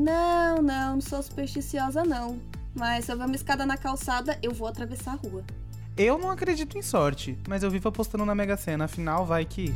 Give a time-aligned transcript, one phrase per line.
[0.00, 2.38] Não, não, não sou supersticiosa, não.
[2.74, 5.44] Mas se eu ver uma escada na calçada, eu vou atravessar a rua.
[5.94, 9.74] Eu não acredito em sorte, mas eu vivo apostando na Mega Sena, afinal vai que.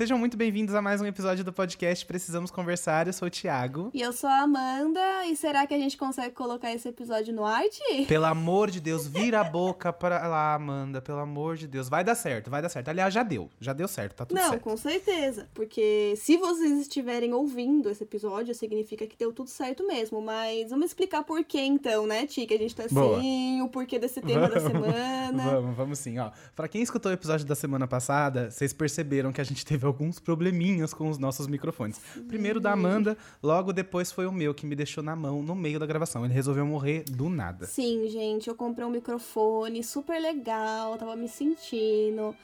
[0.00, 3.06] Sejam muito bem-vindos a mais um episódio do podcast Precisamos Conversar.
[3.06, 3.90] Eu sou o Thiago.
[3.92, 5.26] E eu sou a Amanda.
[5.26, 7.60] E será que a gente consegue colocar esse episódio no ar?
[8.08, 11.02] Pelo amor de Deus, vira a boca pra lá, Amanda.
[11.02, 11.90] Pelo amor de Deus.
[11.90, 12.88] Vai dar certo, vai dar certo.
[12.88, 13.50] Aliás, já deu.
[13.60, 14.62] Já deu certo, tá tudo Não, certo.
[14.62, 15.46] com certeza.
[15.52, 20.22] Porque se vocês estiverem ouvindo esse episódio, significa que deu tudo certo mesmo.
[20.22, 22.46] Mas vamos explicar por que então, né, Ti?
[22.46, 23.18] Que a gente tá Boa.
[23.18, 24.86] assim, o porquê desse tema da Vamos.
[24.86, 25.42] semana.
[25.50, 26.30] Vamos, vamos sim, ó.
[26.56, 30.18] Pra quem escutou o episódio da semana passada, vocês perceberam que a gente teve alguns
[30.18, 32.00] probleminhas com os nossos microfones.
[32.28, 35.78] Primeiro da Amanda, logo depois foi o meu, que me deixou na mão no meio
[35.78, 36.24] da gravação.
[36.24, 37.66] Ele resolveu morrer do nada.
[37.66, 42.34] Sim, gente, eu comprei um microfone super legal, tava me sentindo.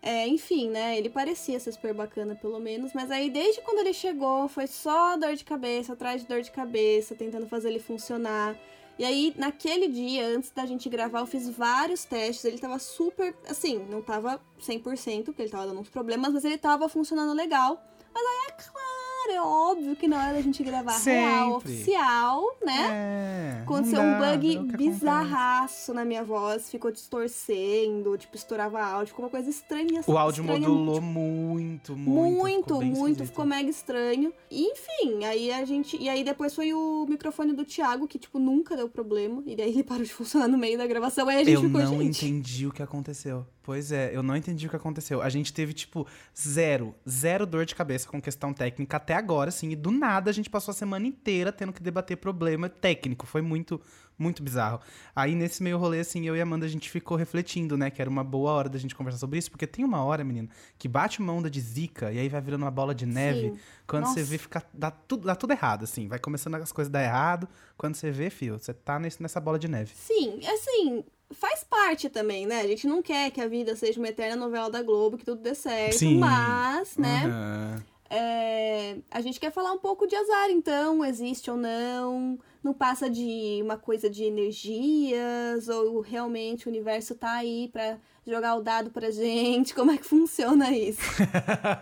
[0.00, 0.98] É, enfim, né?
[0.98, 5.16] Ele parecia ser super bacana, pelo menos, mas aí desde quando ele chegou foi só
[5.16, 8.56] dor de cabeça, atrás de dor de cabeça, tentando fazer ele funcionar.
[9.02, 12.44] E aí, naquele dia, antes da gente gravar, eu fiz vários testes.
[12.44, 13.34] Ele tava super.
[13.50, 17.82] Assim, não tava 100%, porque ele tava dando uns problemas, mas ele tava funcionando legal.
[18.14, 18.91] Mas aí é claro,
[19.30, 21.72] é óbvio que na hora da gente gravar real, Sempre.
[21.72, 22.88] oficial, né?
[22.90, 23.62] É.
[23.62, 29.08] Aconteceu não um dá, bug é bizarraço na minha voz, ficou distorcendo, tipo, estourava áudio,
[29.08, 30.02] ficou uma coisa estranha.
[30.06, 32.40] O áudio estranha, modulou tipo, muito, muito.
[32.40, 34.32] muito, ficou muito, ficou mega estranho.
[34.50, 35.96] E, enfim, aí a gente.
[35.96, 39.42] E aí depois foi o microfone do Thiago, que, tipo, nunca deu problema.
[39.46, 41.28] E daí ele parou de funcionar no meio da gravação.
[41.28, 42.26] Aí a gente Eu ficou, não gente.
[42.26, 43.46] entendi o que aconteceu.
[43.62, 45.22] Pois é, eu não entendi o que aconteceu.
[45.22, 46.04] A gente teve, tipo,
[46.36, 49.70] zero, zero dor de cabeça com questão técnica até agora, assim.
[49.70, 53.26] E do nada a gente passou a semana inteira tendo que debater problema técnico.
[53.26, 53.80] Foi muito,
[54.18, 54.80] muito bizarro.
[55.14, 57.90] Aí nesse meio rolê, assim, eu e a Amanda a gente ficou refletindo, né?
[57.90, 59.50] Que era uma boa hora da gente conversar sobre isso.
[59.50, 62.62] Porque tem uma hora, menina, que bate uma onda de zica e aí vai virando
[62.62, 63.50] uma bola de neve.
[63.50, 63.58] Sim.
[63.86, 64.30] Quando você Nossa.
[64.30, 66.08] vê, fica, dá, tudo, dá tudo errado, assim.
[66.08, 67.48] Vai começando as coisas a dar errado.
[67.76, 69.92] Quando você vê, fio, você tá nesse, nessa bola de neve.
[69.94, 72.60] Sim, assim, faz parte também, né?
[72.60, 75.42] A gente não quer que a vida seja uma eterna novela da Globo, que tudo
[75.42, 75.98] dê certo.
[75.98, 76.18] Sim.
[76.18, 77.24] Mas, né?
[77.26, 77.91] Aham.
[78.14, 83.10] É, a gente quer falar um pouco de azar, então, existe ou não, não passa
[83.10, 88.90] de uma coisa de energias, ou realmente o universo tá aí pra jogar o dado
[88.90, 91.00] pra gente, como é que funciona isso?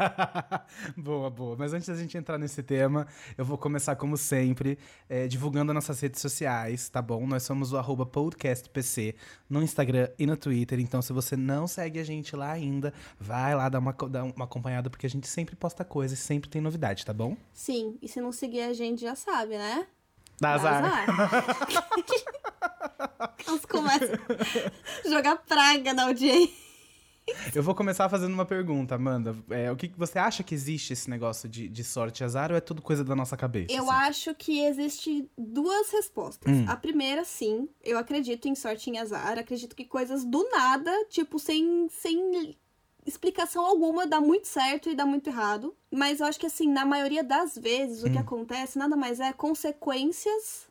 [0.96, 1.56] boa, boa.
[1.58, 6.00] Mas antes da gente entrar nesse tema, eu vou começar, como sempre, eh, divulgando nossas
[6.00, 7.26] redes sociais, tá bom?
[7.26, 9.14] Nós somos o arroba podcastpc
[9.48, 10.80] no Instagram e no Twitter.
[10.80, 14.44] Então, se você não segue a gente lá ainda, vai lá dar uma, dar uma
[14.44, 17.36] acompanhada, porque a gente sempre posta coisas, sempre tem novidade, tá bom?
[17.52, 19.86] Sim, e se não seguir a gente já sabe, né?
[20.40, 21.06] Dá Dá azar.
[23.46, 24.08] Elas começam
[25.04, 26.70] a jogar praga na audiência.
[27.54, 29.36] Eu vou começar fazendo uma pergunta, Amanda.
[29.50, 32.50] É, o que que você acha que existe esse negócio de, de sorte e azar
[32.50, 33.72] ou é tudo coisa da nossa cabeça?
[33.72, 34.08] Eu assim?
[34.08, 36.52] acho que existe duas respostas.
[36.52, 36.64] Hum.
[36.66, 39.38] A primeira, sim, eu acredito em sorte e em azar.
[39.38, 42.56] Acredito que coisas do nada, tipo, sem, sem
[43.06, 45.74] explicação alguma, dá muito certo e dá muito errado.
[45.90, 48.20] Mas eu acho que, assim, na maioria das vezes, o que Hum.
[48.20, 50.68] acontece nada mais é consequências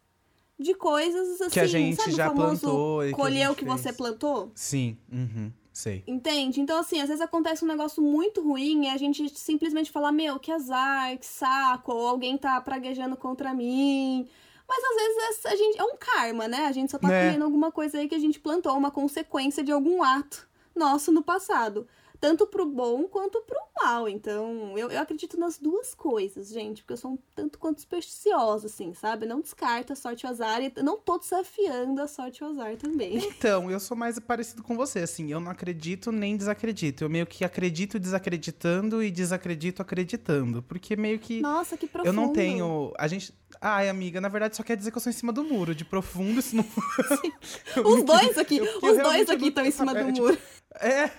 [0.58, 1.52] de coisas assim.
[1.52, 4.52] Que a gente sabe, o já famoso plantou e colher o que você plantou?
[4.54, 6.04] Sim, uhum, sei.
[6.06, 6.60] Entende?
[6.62, 10.38] Então, assim, às vezes acontece um negócio muito ruim e a gente simplesmente fala, meu,
[10.40, 14.28] que azar, que saco, ou alguém tá praguejando contra mim.
[14.68, 16.66] Mas às vezes é, a gente, é um karma, né?
[16.68, 17.26] A gente só tá Né?
[17.26, 21.24] colhendo alguma coisa aí que a gente plantou, uma consequência de algum ato nosso no
[21.24, 21.88] passado.
[22.20, 24.10] Tanto pro bom quanto pro mal.
[24.10, 26.82] Então, eu, eu acredito nas duas coisas, gente.
[26.82, 29.26] Porque eu sou um tanto quanto supersticiosa, assim, sabe?
[29.26, 30.62] Não descarto a sorte e o azar.
[30.62, 33.18] E não tô desafiando a sorte e o azar também.
[33.40, 37.06] Então, eu sou mais parecido com você, assim, eu não acredito nem desacredito.
[37.06, 40.62] Eu meio que acredito desacreditando e desacredito acreditando.
[40.64, 42.10] Porque meio que Nossa, que profundo.
[42.10, 42.92] eu não tenho.
[42.98, 43.34] A gente.
[43.62, 45.74] Ai, amiga, na verdade só quer dizer que eu sou em cima do muro.
[45.74, 46.66] De profundo, isso não.
[47.86, 50.38] Os dois aqui, Eu- eu os dois aqui estão em cima do é, tipo, muro.
[50.82, 51.10] É.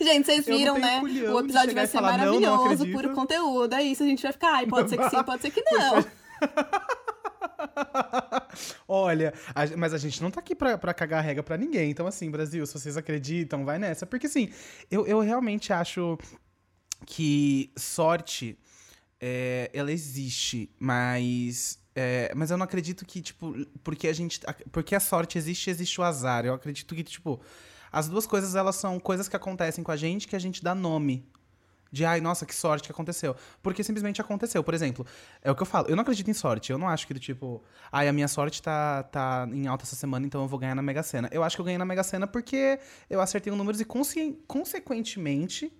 [0.00, 1.00] Gente, vocês viram, né?
[1.02, 3.74] O episódio vai ser falar, "Não, não maravilhoso, acredito." puro conteúdo.
[3.74, 4.54] É isso, a gente vai ficar.
[4.54, 6.04] Ai, pode ser que sim, pode ser que não.
[8.86, 11.90] Olha, a- mas a gente não tá aqui pra, pra cagar a regra pra ninguém.
[11.90, 14.06] Então, assim, Brasil, se vocês acreditam, vai nessa.
[14.06, 14.50] Porque, assim,
[14.90, 16.18] eu, eu realmente acho
[17.06, 18.58] que sorte,
[19.20, 21.78] é, ela existe, mas.
[21.94, 23.54] é, mas eu não acredito que, tipo,
[23.84, 24.40] porque a gente.
[24.72, 26.44] Porque a sorte existe, existe o azar.
[26.44, 27.40] Eu acredito que, tipo,
[27.92, 30.74] as duas coisas, elas são coisas que acontecem com a gente que a gente dá
[30.74, 31.26] nome.
[31.90, 33.34] De, ai, nossa, que sorte que aconteceu.
[33.62, 34.62] Porque simplesmente aconteceu.
[34.62, 35.06] Por exemplo,
[35.42, 35.88] é o que eu falo.
[35.88, 36.70] Eu não acredito em sorte.
[36.70, 39.96] Eu não acho que, do tipo, ai, a minha sorte tá, tá em alta essa
[39.96, 41.28] semana, então eu vou ganhar na Mega Sena.
[41.32, 43.86] Eu acho que eu ganhei na Mega Sena porque eu acertei um números e,
[44.46, 45.72] consequentemente,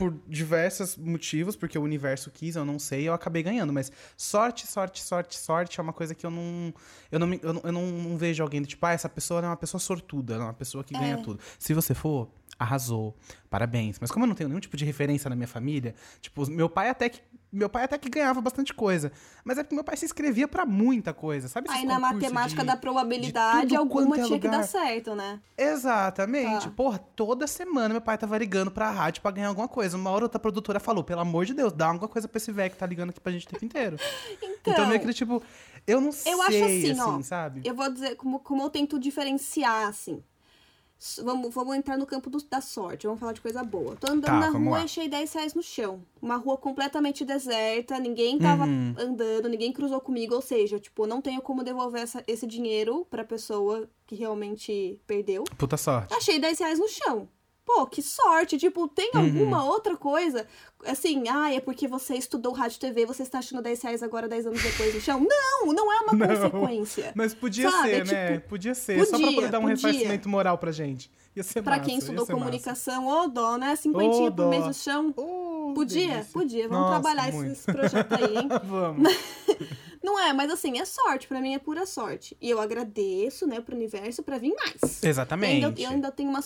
[0.00, 3.70] por diversos motivos, porque o universo quis, eu não sei, eu acabei ganhando.
[3.70, 6.72] Mas sorte, sorte, sorte, sorte é uma coisa que eu não.
[7.12, 9.46] Eu não, eu não, eu não, não vejo alguém do tipo, ah, essa pessoa é
[9.46, 11.22] uma pessoa sortuda, é uma pessoa que ganha É.
[11.22, 11.38] tudo.
[11.58, 13.14] Se você for, arrasou,
[13.50, 13.98] parabéns.
[14.00, 16.88] Mas como eu não tenho nenhum tipo de referência na minha família, tipo, meu pai
[16.88, 17.20] até que.
[17.52, 19.10] Meu pai até que ganhava bastante coisa.
[19.44, 21.68] Mas é porque meu pai se inscrevia pra muita coisa, sabe?
[21.68, 24.60] Aí na matemática de- da de probabilidade, alguma é tinha que lugar.
[24.60, 25.40] dar certo, né?
[25.58, 26.66] Exatamente.
[26.68, 26.74] Tá.
[26.74, 29.96] Porra, toda semana meu pai tava ligando pra rádio pra ganhar alguma coisa.
[29.96, 32.70] Uma hora outra produtora falou, pelo amor de Deus, dá alguma coisa pra esse velho
[32.70, 33.96] que tá ligando aqui pra gente o tempo inteiro.
[34.60, 35.42] Então, Então, meio que tipo,
[35.86, 37.62] eu não sei, eu acho assim, ó, sabe?
[37.64, 40.22] Eu vou dizer como, como eu tento diferenciar, assim.
[41.24, 43.96] Vamos, vamos entrar no campo do- da sorte, vamos falar de coisa boa.
[43.96, 44.80] Tô andando Tá, na rua lá.
[44.80, 46.02] e achei 10 reais no chão.
[46.20, 48.94] Uma rua completamente deserta, ninguém tava Uhum.
[48.98, 53.24] andando, ninguém cruzou comigo, ou seja, tipo, não tenho como devolver essa- esse dinheiro pra
[53.24, 55.44] pessoa que realmente perdeu.
[55.56, 56.12] Puta sorte.
[56.12, 57.26] Achei 10 reais no chão.
[57.74, 58.58] Pô, que sorte.
[58.58, 59.20] Tipo, tem Uhum.
[59.20, 60.46] alguma outra coisa?
[60.84, 64.46] Assim, ah, é porque você estudou rádio TV, você está achando 10 reais agora, 10
[64.46, 65.20] anos depois no chão?
[65.20, 66.26] Não, não é uma Não.
[66.50, 67.12] consequência.
[67.14, 68.32] Mas podia Sabe, ser, é né?
[68.34, 68.98] tipo, podia ser.
[69.04, 69.76] só pra podia, poder dar um podia.
[69.88, 71.10] ressarcimento moral pra gente.
[71.36, 73.76] Ia ser Pra massa, quem estudou comunicação, ô dó, né?
[73.76, 75.14] Cinquentinha Ô, por mês no chão.
[75.16, 76.32] Oh, Podia, delícia.
[76.32, 76.68] podia.
[76.68, 77.52] Vamos Nossa, trabalhar esse, muito.
[77.52, 78.48] esse projeto aí, hein?
[78.64, 79.12] Vamos.
[80.02, 81.28] Não é, mas assim, é sorte.
[81.28, 82.36] Pra mim é pura sorte.
[82.40, 85.02] E eu agradeço, né, pro universo pra vir mais.
[85.04, 85.62] Exatamente.
[85.62, 86.40] Eu ainda, eu ainda tenho uma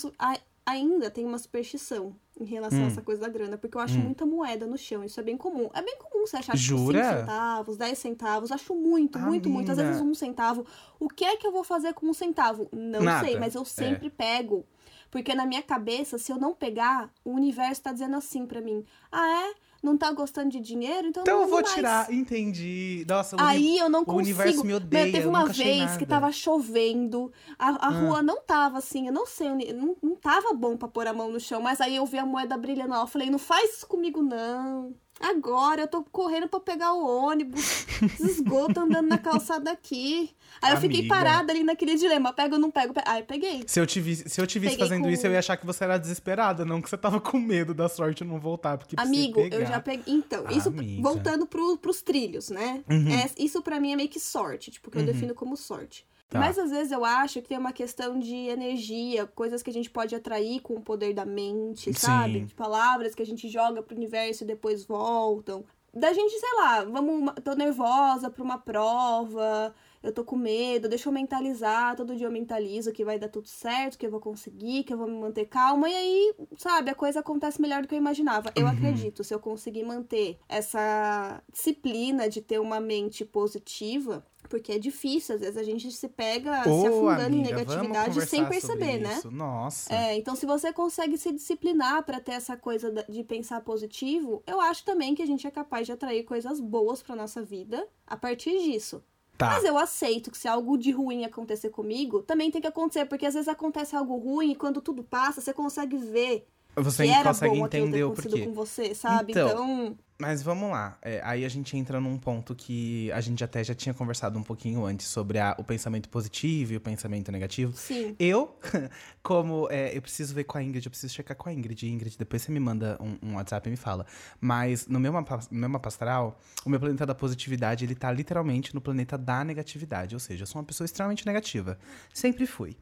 [0.66, 2.84] ainda tenho uma superstição em relação Hum.
[2.84, 5.36] a essa coisa da grana, porque eu acho muita moeda no chão, isso é bem
[5.36, 5.70] comum.
[5.72, 7.02] É bem comum você achar tipo, Jura?
[7.04, 9.70] 5 centavos, 10 centavos, acho muito, muito, muito.
[9.70, 10.66] Às vezes um centavo.
[10.98, 12.68] O que é que eu vou fazer com um centavo?
[12.72, 13.26] Não Nada.
[13.26, 14.66] sei, mas eu sempre pego.
[15.10, 18.84] Porque na minha cabeça, se eu não pegar, o universo tá dizendo assim pra mim:
[19.12, 19.54] "Ah, é?
[19.84, 21.08] Não tá gostando de dinheiro?
[21.08, 22.12] Então, Então não eu vou mais." tirar.
[22.12, 23.04] Entendi.
[23.08, 24.18] Nossa, o Aí eu não o consigo.
[24.20, 25.92] universo me Meu, odeia, teve eu uma vez.
[25.92, 25.96] Ah.
[25.98, 30.16] que tava chovendo, a, a rua não tava assim, eu não sei, onde- não, não
[30.16, 32.90] tava bom pra pôr a mão no chão, mas aí eu vi a moeda brilhando
[32.90, 34.94] lá, eu falei, não faz isso comigo não.
[35.24, 37.86] Agora eu tô correndo pra pegar o ônibus,
[38.20, 40.30] esgoto andando na calçada aqui.
[40.60, 41.14] Aí eu fiquei Amiga.
[41.14, 42.92] parada ali naquele dilema, pego ou não pego?
[42.94, 43.64] Pe- Aí peguei.
[43.66, 45.56] Se eu te visse, se eu te visse Peguei fazendo com- isso, eu ia achar
[45.56, 48.76] que você era desesperada, não que você tava com medo da sorte não voltar.
[48.78, 50.04] Porque Amigo, eu já peguei.
[50.14, 51.02] Então, isso Amiga.
[51.02, 52.82] voltando pro, pros trilhos, né?
[52.90, 53.08] Uhum.
[53.10, 56.04] É, isso pra mim é meio que sorte, tipo, que eu defino como sorte.
[56.28, 56.40] Tá.
[56.40, 59.90] Mas às vezes eu acho que tem uma questão de energia, coisas que a gente
[59.90, 61.98] pode atrair com o poder da mente, Sim.
[61.98, 62.40] sabe?
[62.40, 65.64] De palavras que a gente joga pro universo e depois voltam.
[65.92, 69.72] Da gente, sei lá, vamos, tô nervosa pra uma prova,
[70.04, 73.48] eu tô com medo, deixa eu mentalizar, todo dia eu mentalizo que vai dar tudo
[73.48, 76.94] certo, que eu vou conseguir, que eu vou me manter calma, e aí, sabe, a
[76.94, 78.52] coisa acontece melhor do que eu imaginava.
[78.54, 78.72] Eu Uhum.
[78.72, 85.36] acredito, se eu conseguir manter essa disciplina de ter uma mente positiva, porque é difícil,
[85.36, 88.98] às vezes a gente se pega se Ô, afundando em amiga, vamos negatividade sem perceber,
[88.98, 89.22] né?
[89.32, 89.94] Nossa.
[89.94, 94.60] É, então se você consegue se disciplinar pra ter essa coisa de pensar positivo, eu
[94.60, 98.16] acho também que a gente é capaz de atrair coisas boas pra nossa vida a
[98.18, 99.02] partir disso.
[99.44, 99.50] Tá.
[99.54, 103.26] Mas eu aceito que se algo de ruim acontecer comigo, também tem que acontecer, porque
[103.26, 106.46] às vezes acontece algo ruim e quando tudo passa, você consegue ver
[106.76, 108.46] Você que era consegue bom entender o porquê.
[108.46, 109.32] com você, sabe?
[109.32, 110.96] Então, Então, Mas vamos lá.
[111.02, 114.44] É, aí a gente entra num ponto que a gente até já tinha conversado um
[114.44, 117.72] pouquinho antes sobre a- o pensamento positivo e o pensamento negativo.
[117.76, 118.14] sim.
[118.16, 118.56] Eu,
[119.24, 121.88] como é, eu preciso ver com a Ingrid, eu preciso checar com a Ingrid.
[121.88, 124.06] Ingrid, depois você me manda um, um WhatsApp e me fala.
[124.40, 128.12] Mas no meu, mapa, no meu mapa astral, o meu planeta da positividade, ele tá
[128.12, 130.14] literalmente no planeta da negatividade.
[130.14, 131.76] Ou seja, eu sou uma pessoa extremamente negativa.
[132.12, 132.76] Sempre fui.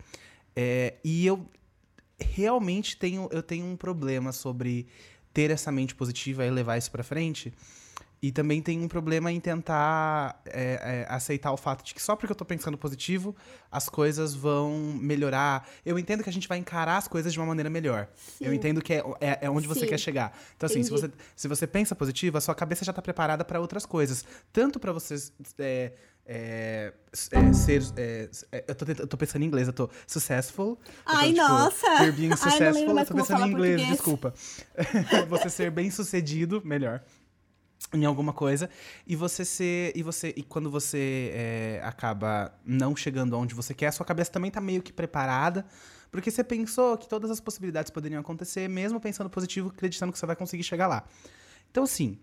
[0.55, 1.49] É, e eu
[2.21, 4.87] realmente tenho, eu tenho um problema sobre
[5.33, 7.53] ter essa mente positiva e levar isso pra frente.
[8.23, 12.15] E também tem um problema em tentar é, é, aceitar o fato de que só
[12.15, 13.35] porque eu tô pensando positivo,
[13.69, 15.69] as coisas vão melhorar.
[15.85, 18.07] Eu entendo que a gente vai encarar as coisas de uma maneira melhor.
[18.15, 18.45] Sim.
[18.45, 19.87] Eu entendo que é, é, é onde você Sim.
[19.89, 20.39] quer chegar.
[20.57, 23.59] Então, assim, se você, se você pensa positivo, a sua cabeça já tá preparada para
[23.59, 24.25] outras coisas.
[24.53, 25.93] Tanto para você
[26.25, 26.93] é,
[27.33, 27.83] é, ser.
[27.97, 30.79] é, é, eu, tô eu tô pensando em inglês, eu tô successful.
[30.87, 31.97] eu tô, Ai, tipo, nossa!
[31.99, 33.97] Ser being Ai, successful, mais eu tô como pensando em inglês, português.
[33.97, 34.35] desculpa.
[35.29, 37.02] você ser bem sucedido, melhor
[37.93, 38.71] em alguma coisa
[39.07, 43.88] e você ser e você e quando você é, acaba não chegando onde você quer
[43.88, 45.67] a sua cabeça também tá meio que preparada
[46.11, 50.25] porque você pensou que todas as possibilidades poderiam acontecer mesmo pensando positivo acreditando que você
[50.25, 51.05] vai conseguir chegar lá
[51.71, 52.19] então sim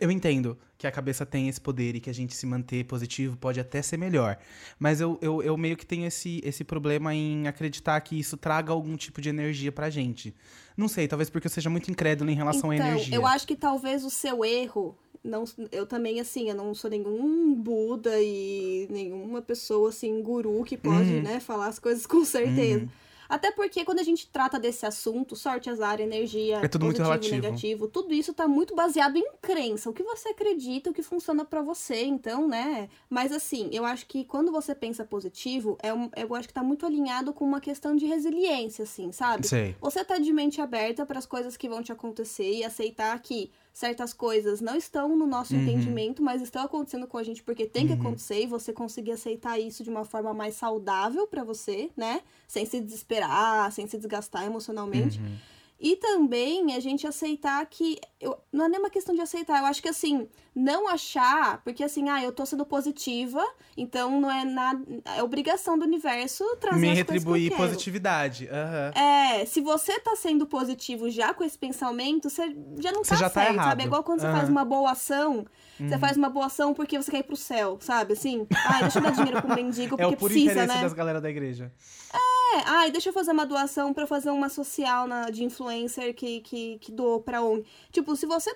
[0.00, 3.36] eu entendo que a cabeça tem esse poder e que a gente se manter positivo
[3.36, 4.36] pode até ser melhor.
[4.78, 8.72] Mas eu, eu, eu meio que tenho esse, esse problema em acreditar que isso traga
[8.72, 10.34] algum tipo de energia pra gente.
[10.76, 13.14] Não sei, talvez porque eu seja muito incrédulo em relação à então, energia.
[13.14, 14.96] eu acho que talvez o seu erro.
[15.22, 20.76] Não, eu também, assim, eu não sou nenhum Buda e nenhuma pessoa, assim, guru que
[20.76, 21.22] pode, Uhum.
[21.22, 22.80] né, falar as coisas com certeza.
[22.82, 22.88] Uhum.
[23.34, 27.10] Até porque quando a gente trata desse assunto, sorte, azar, energia, É tudo muito positivo,
[27.10, 27.42] relativo.
[27.42, 31.44] negativo, tudo isso tá muito baseado em crença, o que você acredita, o que funciona
[31.44, 32.88] pra você, então, né?
[33.10, 36.62] Mas assim, eu acho que quando você pensa positivo, é um, eu acho que tá
[36.62, 39.48] muito alinhado com uma questão de resiliência, assim, sabe?
[39.48, 39.74] Sei.
[39.80, 43.50] Você tá de mente aberta para as coisas que vão te acontecer e aceitar que
[43.74, 45.60] certas coisas não estão no nosso Uhum.
[45.62, 47.98] entendimento, mas estão acontecendo com a gente porque tem que Uhum.
[47.98, 52.22] acontecer e você conseguir aceitar isso de uma forma mais saudável para você, né?
[52.46, 55.18] Sem se desesperar, sem se desgastar emocionalmente.
[55.18, 55.36] Uhum.
[55.84, 58.00] E também a gente aceitar que.
[58.18, 61.84] Eu, não é nem uma questão de aceitar, eu acho que assim, não achar, porque
[61.84, 63.44] assim, ah, eu tô sendo positiva,
[63.76, 64.82] então não é nada.
[65.14, 68.48] É obrigação do universo trazer Me as retribuir que positividade.
[68.48, 68.92] Aham.
[68.98, 73.16] É, se você tá sendo positivo já com esse pensamento, você já não Você tá
[73.16, 73.68] já tá certo, errado.
[73.68, 73.82] sabe?
[73.82, 74.36] É igual quando você Aham.
[74.38, 75.44] faz uma boa ação,
[75.78, 78.14] você faz uma boa ação porque você quer ir pro céu, sabe?
[78.14, 80.80] Assim, ai, deixa eu dar dinheiro pro mendigo É o porque puro precisa, interesse né?
[80.80, 81.70] das galera da igreja.
[82.10, 82.33] É,
[82.66, 86.78] ai, deixa eu fazer uma doação pra fazer uma social na, de influencer que, que,
[86.78, 87.64] que doou pra ONG.
[87.90, 88.54] Tipo, se você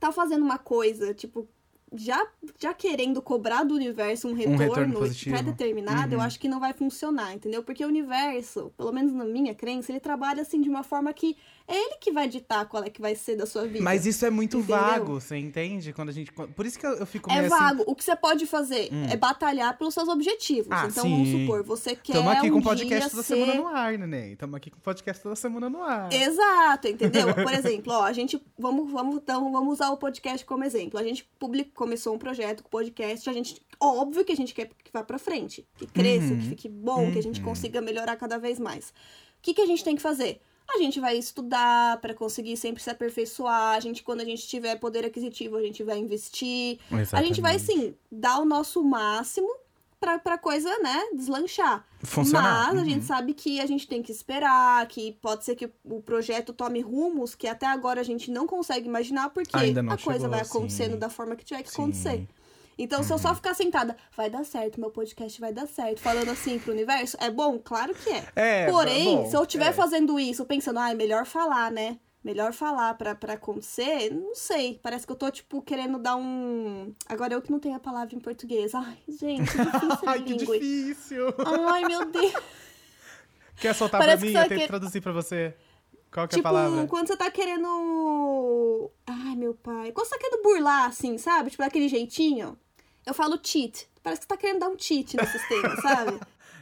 [0.00, 1.48] tá fazendo uma coisa, tipo,
[1.94, 2.26] já,
[2.58, 5.34] já querendo cobrar do universo um retorno, retorno positivo.
[5.36, 6.24] pré-determinado, eu Uhum.
[6.24, 7.62] acho que não vai funcionar, entendeu?
[7.62, 11.36] Porque o universo, pelo menos na minha crença, ele trabalha assim de uma forma que
[11.68, 13.84] é ele que vai ditar qual é que vai ser da sua vida.
[13.84, 14.76] Mas isso é muito Entendeu?
[14.76, 15.92] vago, você entende?
[15.92, 16.32] Quando a gente.
[16.32, 17.62] Por isso que eu, eu fico é meio assim.
[17.62, 17.84] vago.
[17.86, 19.06] O que você pode fazer Hum.
[19.10, 20.68] é batalhar pelos seus objetivos.
[20.70, 21.10] Ah, então, sim.
[21.10, 23.34] vamos supor, você quer Tamo aqui um com o podcast toda ser...
[23.34, 24.34] semana no ar, neném.
[24.34, 26.10] Tamo aqui com o podcast toda semana no ar.
[26.12, 27.34] Exato, entendeu?
[27.36, 30.98] Por exemplo, ó, a gente vamos vamos então vamos usar o podcast como exemplo.
[30.98, 34.66] A gente public, começou um projeto com podcast, a gente óbvio que a gente quer
[34.82, 36.40] que vá pra frente, que cresça, Uhum.
[36.40, 37.46] que fique bom, que a gente Uhum.
[37.46, 38.88] consiga melhorar cada vez mais.
[38.88, 38.92] O
[39.42, 40.40] que que a gente tem que fazer?
[40.74, 43.74] A gente vai estudar pra conseguir sempre se aperfeiçoar.
[43.76, 46.78] A gente, quando a gente tiver poder aquisitivo, a gente vai investir.
[47.12, 49.48] A gente vai, sim, dar o nosso máximo
[49.98, 51.84] pra, pra coisa, né, deslanchar.
[52.04, 52.68] Funcionar.
[52.68, 52.84] Mas a Uhum.
[52.88, 56.80] gente sabe que a gente tem que esperar, que pode ser que o projeto tome
[56.80, 60.98] rumos que até agora a gente não consegue imaginar, porque a coisa vai acontecendo sim.
[60.98, 61.82] da forma que tiver que Sim.
[61.82, 62.28] acontecer.
[62.78, 66.30] Então, se eu só ficar sentada, vai dar certo, meu podcast vai dar certo, falando
[66.30, 67.58] assim pro universo, é bom?
[67.58, 68.24] Claro que é.
[68.36, 69.72] É, Porém, bom, se eu estiver é.
[69.72, 71.98] fazendo isso, pensando, ah, é melhor falar, né?
[72.22, 74.78] Melhor falar pra, pra acontecer, não sei.
[74.82, 76.92] Parece que eu tô, tipo, querendo dar um.
[77.08, 78.74] Agora eu que não tenho a palavra em português.
[78.74, 81.26] Ai, gente, que difícil Ai, que difícil.
[81.70, 82.32] Ai, meu Deus.
[83.56, 84.42] Quer soltar Parece pra que mim?
[84.42, 85.54] Eu tento quer- traduzir pra você.
[86.12, 86.86] Qual que é tipo, a palavra?
[86.86, 88.90] quando você tá querendo.
[89.06, 89.92] Ai, meu pai.
[89.92, 91.50] Quando você tá querendo burlar, assim, sabe?
[91.50, 92.58] Tipo, daquele jeitinho.
[93.08, 93.88] Eu falo cheat.
[94.02, 96.20] Parece que você tá querendo dar um cheat no sistema, sabe?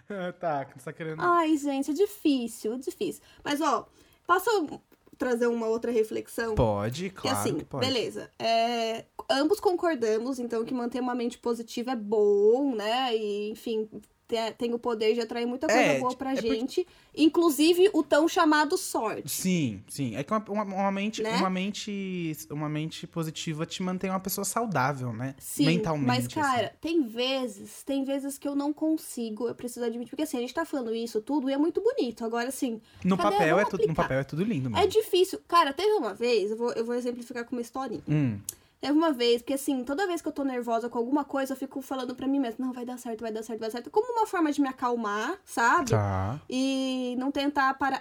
[0.09, 1.21] Ah, tá, você tá querendo.
[1.21, 3.21] Ai, gente, é difícil, é difícil.
[3.43, 3.89] Mas, ó,
[4.25, 4.81] posso
[5.19, 6.55] trazer uma outra reflexão?
[6.55, 7.37] Pode, Que claro.
[7.37, 7.85] assim, que pode.
[7.85, 8.31] beleza.
[8.39, 13.17] É, ambos concordamos, então, que manter uma mente positiva é bom, né?
[13.17, 13.89] E, enfim,
[14.29, 16.87] te- tem o poder de atrair muita coisa É, boa pra é porque- gente.
[17.17, 19.29] Inclusive o tão chamado sorte.
[19.31, 20.15] Sim, sim.
[20.17, 21.37] É que uma, uma, uma mente, Né?
[21.37, 25.35] uma mente, uma mente positiva te mantém uma pessoa saudável, né?
[25.39, 26.07] Sim, Mentalmente.
[26.07, 26.77] mas, cara, assim.
[26.81, 30.53] tem vezes, tem vezes que eu não consigo, eu preciso admitir, porque assim, a gente
[30.55, 32.25] tá falando isso tudo e é muito bonito.
[32.25, 34.85] Agora, assim, no papel é tudo, no papel é tudo lindo mesmo.
[34.85, 35.41] é difícil.
[35.49, 38.03] Cara, teve uma vez, eu vou, eu vou exemplificar com uma historinha.
[38.09, 38.39] Hum,
[38.81, 41.57] Teve uma vez, porque assim, toda vez que eu tô nervosa com alguma coisa, eu
[41.57, 43.91] fico falando pra mim mesma, não, vai dar certo, vai dar certo, vai dar certo.
[43.91, 45.91] Como uma forma de me acalmar, sabe?
[45.91, 46.41] tá.
[46.49, 48.01] E não tentar para...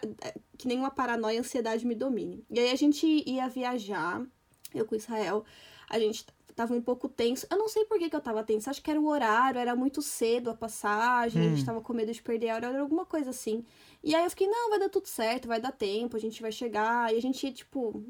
[0.57, 2.45] que nenhuma paranoia, ansiedade me domine.
[2.49, 4.21] E aí a gente ia viajar,
[4.73, 5.45] eu com Israel,
[5.89, 7.45] a gente tava um pouco tenso.
[7.49, 9.75] Eu não sei por que, que eu tava tenso, acho que era o horário, era
[9.75, 11.55] muito cedo a passagem, a Hum.
[11.55, 13.65] gente tava com medo de perder a hora, era alguma coisa assim.
[14.03, 16.51] E aí eu fiquei, não, vai dar tudo certo, vai dar tempo, a gente vai
[16.51, 17.13] chegar.
[17.13, 18.03] E a gente ia, tipo,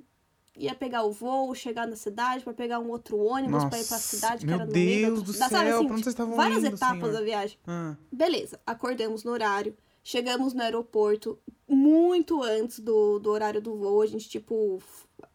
[0.57, 3.95] ia pegar o voo, chegar na cidade pra pegar um outro ônibus pra ir pra
[3.97, 6.35] Nossa, cidade, que era no meio Deus da, do da- sabe, céu, assim, onde estavam
[6.35, 7.11] várias indo, etapas senhor?
[7.13, 7.57] da viagem.
[7.67, 14.01] Ah, Beleza, acordamos no horário, chegamos no aeroporto muito antes do, do horário do voo.
[14.01, 14.81] A gente, tipo,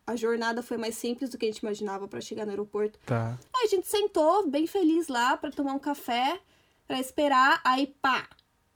[0.06, 2.98] a jornada foi mais simples do que a gente imaginava pra chegar no aeroporto.
[3.04, 3.38] tá.
[3.54, 6.40] Aí a gente sentou, bem feliz lá, pra tomar um café,
[6.86, 7.60] pra esperar.
[7.64, 8.28] Aí, pá,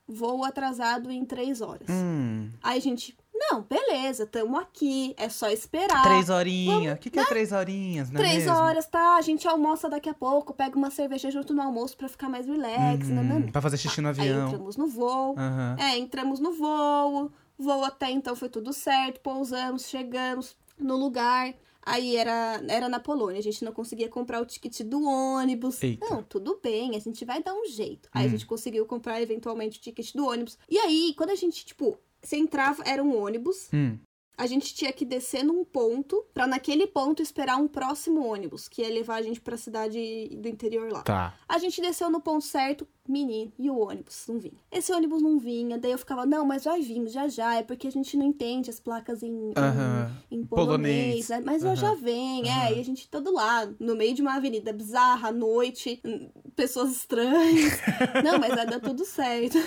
[0.07, 1.87] voo atrasado em três horas.
[1.89, 6.01] Hum, Aí a gente, não, beleza, tamo aqui, é só esperar.
[6.03, 6.95] três horinhas.
[6.95, 8.19] O que, que é três horinhas, né?
[8.19, 9.17] Três horas, tá?
[9.17, 12.47] A gente almoça daqui a pouco, pega uma cerveja junto no almoço pra ficar mais
[12.47, 13.45] relax, nananã.
[13.45, 14.47] Hum, pra fazer xixi no Aí avião.
[14.47, 15.35] entramos no voo.
[15.37, 15.75] Aham.
[15.79, 17.31] É, entramos no voo.
[17.57, 19.19] Voo até então foi tudo certo.
[19.21, 21.53] Pousamos, chegamos no lugar.
[21.87, 25.83] Aí era, era na Polônia, a gente não conseguia comprar o ticket do ônibus.
[25.83, 26.07] Eita.
[26.09, 28.09] Não, tudo bem, a gente vai dar um jeito.
[28.11, 28.27] Aí Hum.
[28.27, 30.57] a gente conseguiu comprar eventualmente o ticket do ônibus.
[30.67, 33.69] E aí, quando a gente, tipo, você entrava, era um ônibus.
[33.73, 33.97] Hum,
[34.37, 38.81] a gente tinha que descer num ponto pra naquele ponto esperar um próximo ônibus, que
[38.81, 41.03] ia levar a gente pra cidade do interior lá.
[41.03, 41.33] Tá.
[41.47, 44.57] A gente desceu no ponto certo, menino, e o ônibus não vinha.
[44.71, 47.87] Esse ônibus não vinha, daí eu ficava, não, mas vai vir, já já, é porque
[47.87, 50.11] a gente não entende as placas em, Aham.
[50.29, 51.27] em, em Polonês.
[51.27, 51.41] polonês, né?
[51.45, 51.75] mas já Aham.
[51.75, 52.65] já vem, Aham.
[52.65, 56.29] é, e a gente todo lá, no meio de uma avenida bizarra, à noite, hum,
[56.55, 57.79] pessoas estranhas.
[58.23, 59.57] não, mas vai dar tudo certo.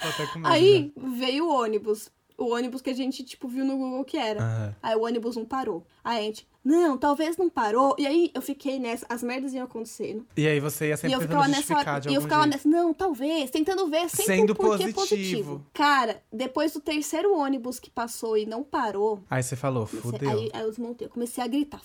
[0.00, 2.10] Tô até com medo Aí veio o ônibus.
[2.38, 4.42] O ônibus que a gente, tipo, viu no Google que era.
[4.42, 4.74] Aham.
[4.82, 5.86] Aí o ônibus não parou.
[6.04, 7.94] Aí a gente, não, talvez não parou.
[7.98, 10.26] E aí eu fiquei nessa, as merdas iam acontecendo.
[10.36, 12.54] E aí você ia E sempre eu tentando ficava nessa hora, e eu ficava jeito.
[12.56, 15.64] nessa, não, talvez, tentando ver sempre Sendo um porquê positivo.
[15.72, 20.30] Cara, depois do terceiro ônibus que passou e não parou, Aí você falou, comecei- fudeu.
[20.30, 21.80] aí, aí eu desmontei, eu comecei a gritar.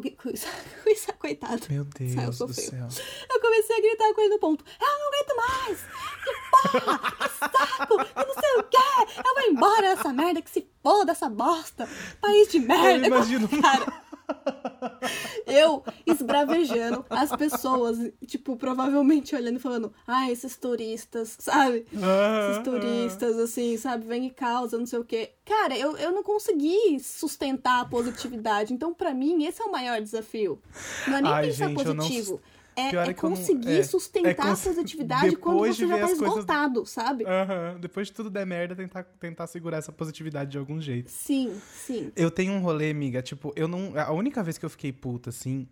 [1.18, 1.62] Coitado.
[1.70, 2.90] Meu Saiu, Deus do sofreu.
[2.90, 3.04] céu.
[3.30, 4.64] Eu comecei a gritar com ele no ponto.
[4.80, 5.78] Eu não aguento mais!
[6.24, 6.98] Que porra!
[6.98, 8.04] Que saco!
[8.04, 9.22] Que não sei o quê!
[9.24, 11.88] Eu vou embora dessa merda, que se foda essa bosta!
[12.20, 13.06] País de merda!
[13.06, 13.48] Eu imagino.
[13.48, 14.01] Cara,
[15.46, 21.86] eu esbravejando as pessoas, tipo, provavelmente olhando e falando, ah, esses turistas, sabe?
[21.92, 25.32] Esses turistas, assim, sabe, vem e causa, não sei o quê.
[25.44, 28.72] Cara, eu, eu não consegui sustentar a positividade.
[28.72, 30.60] Então, pra mim, esse é o maior desafio.
[31.06, 32.40] Não é nem Ai, pensar gente, positivo.
[32.74, 36.04] É, é é não- conseguir é, sustentar é cons- a positividade quando você já tá
[36.04, 37.24] as coisas- esgotado, sabe?
[37.26, 37.78] Aham.
[37.80, 41.10] Depois de tudo der merda, tentar, tentar segurar essa positividade de algum jeito.
[41.10, 42.10] Sim, sim.
[42.16, 43.92] Eu tenho um rolê, amiga, tipo, eu não.
[43.98, 45.66] A única vez que eu fiquei puta, assim,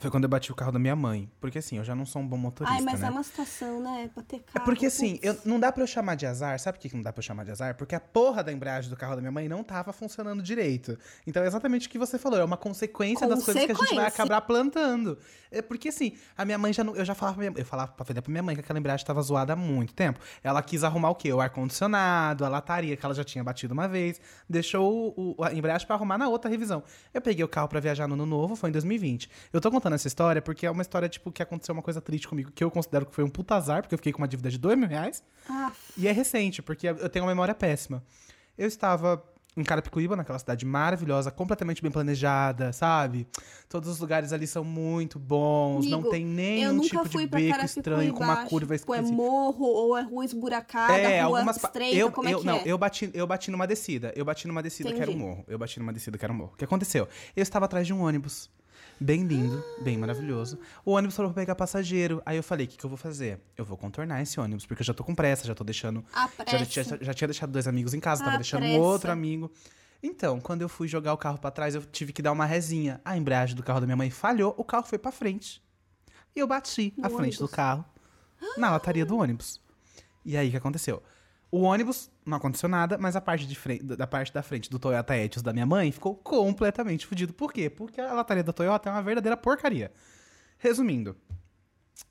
[0.00, 1.30] foi quando eu bati o carro da minha mãe.
[1.40, 2.76] Porque assim, eu já não sou um bom motorista.
[2.78, 3.08] Ai, mas né?
[3.08, 4.10] é uma situação, né?
[4.26, 4.64] Ter É carro.
[4.64, 6.58] porque assim, eu, não dá pra eu chamar de azar.
[6.58, 7.74] Sabe por que não dá pra eu chamar de azar?
[7.76, 10.98] Porque a porra da embreagem do carro da minha mãe não tava funcionando direito.
[11.26, 12.38] Então é exatamente o que você falou.
[12.38, 15.18] É uma consequência, das coisas que a gente vai acabar plantando.
[15.50, 16.94] É porque assim, a minha mãe já não.
[16.94, 19.20] Eu já falava pra minha, eu falava pra, pra minha mãe que aquela embreagem tava
[19.22, 20.20] zoada há muito tempo.
[20.42, 21.32] Ela quis arrumar o quê?
[21.32, 24.20] O ar-condicionado, a lataria que ela já tinha batido uma vez.
[24.48, 26.82] Deixou o, o- a embreagem pra arrumar na outra revisão.
[27.12, 29.30] Eu peguei o carro pra viajar no ano novo, foi em 2020.
[29.52, 32.28] Eu tô contando essa história porque é uma história, tipo, que aconteceu uma coisa triste
[32.28, 34.50] comigo, que eu considero que foi um puta azar, porque eu fiquei com uma dívida
[34.50, 35.22] de dois mil reais.
[35.48, 38.02] Ah, E é recente, porque eu tenho uma memória péssima.
[38.56, 39.22] Eu estava
[39.56, 43.26] em Carapicuíba, naquela cidade maravilhosa, completamente bem planejada, sabe?
[43.68, 47.64] Todos os lugares ali são muito bons, não Amigo, tem eu nenhum tipo de beco
[47.64, 49.16] estranho, com uma curva tipo, é esquisita.
[49.16, 52.54] morro ou é rua esburacada, É, rua algumas estreita, eu, como é eu, que não,
[52.56, 52.62] é?
[52.66, 54.12] eu bati, eu bati numa descida.
[54.14, 55.28] Eu bati numa descida que era um Entendi.
[55.28, 55.44] morro.
[55.48, 56.52] Eu bati numa descida que era um morro.
[56.54, 57.08] O que aconteceu?
[57.34, 58.48] Eu estava atrás de um ônibus.
[59.00, 60.58] Bem lindo, bem maravilhoso.
[60.84, 62.20] O ônibus falou pra pegar passageiro.
[62.26, 63.40] Aí eu falei: o que, que eu vou fazer?
[63.56, 66.04] Eu vou contornar esse ônibus, porque eu já tô com pressa, já tô deixando.
[66.12, 68.80] A Já, tinha- já tinha deixado dois amigos em casa, tava Ah, deixando um pressa.
[68.82, 69.50] outro amigo.
[70.02, 73.00] Então, quando eu fui jogar o carro pra trás, eu tive que dar uma resinha.
[73.04, 75.62] A embreagem do carro da minha mãe falhou, o carro foi pra frente.
[76.34, 77.84] E eu bati No a frente do carro
[78.56, 79.60] na lataria do ônibus.
[80.24, 81.02] E aí, o que aconteceu?
[81.50, 84.78] O ônibus não aconteceu nada, mas a parte, de frente, da parte da frente do
[84.78, 87.32] Toyota Etios da minha mãe ficou completamente fudido.
[87.32, 87.70] Por quê?
[87.70, 89.90] Porque a lataria da Toyota é uma verdadeira porcaria.
[90.58, 91.16] Resumindo,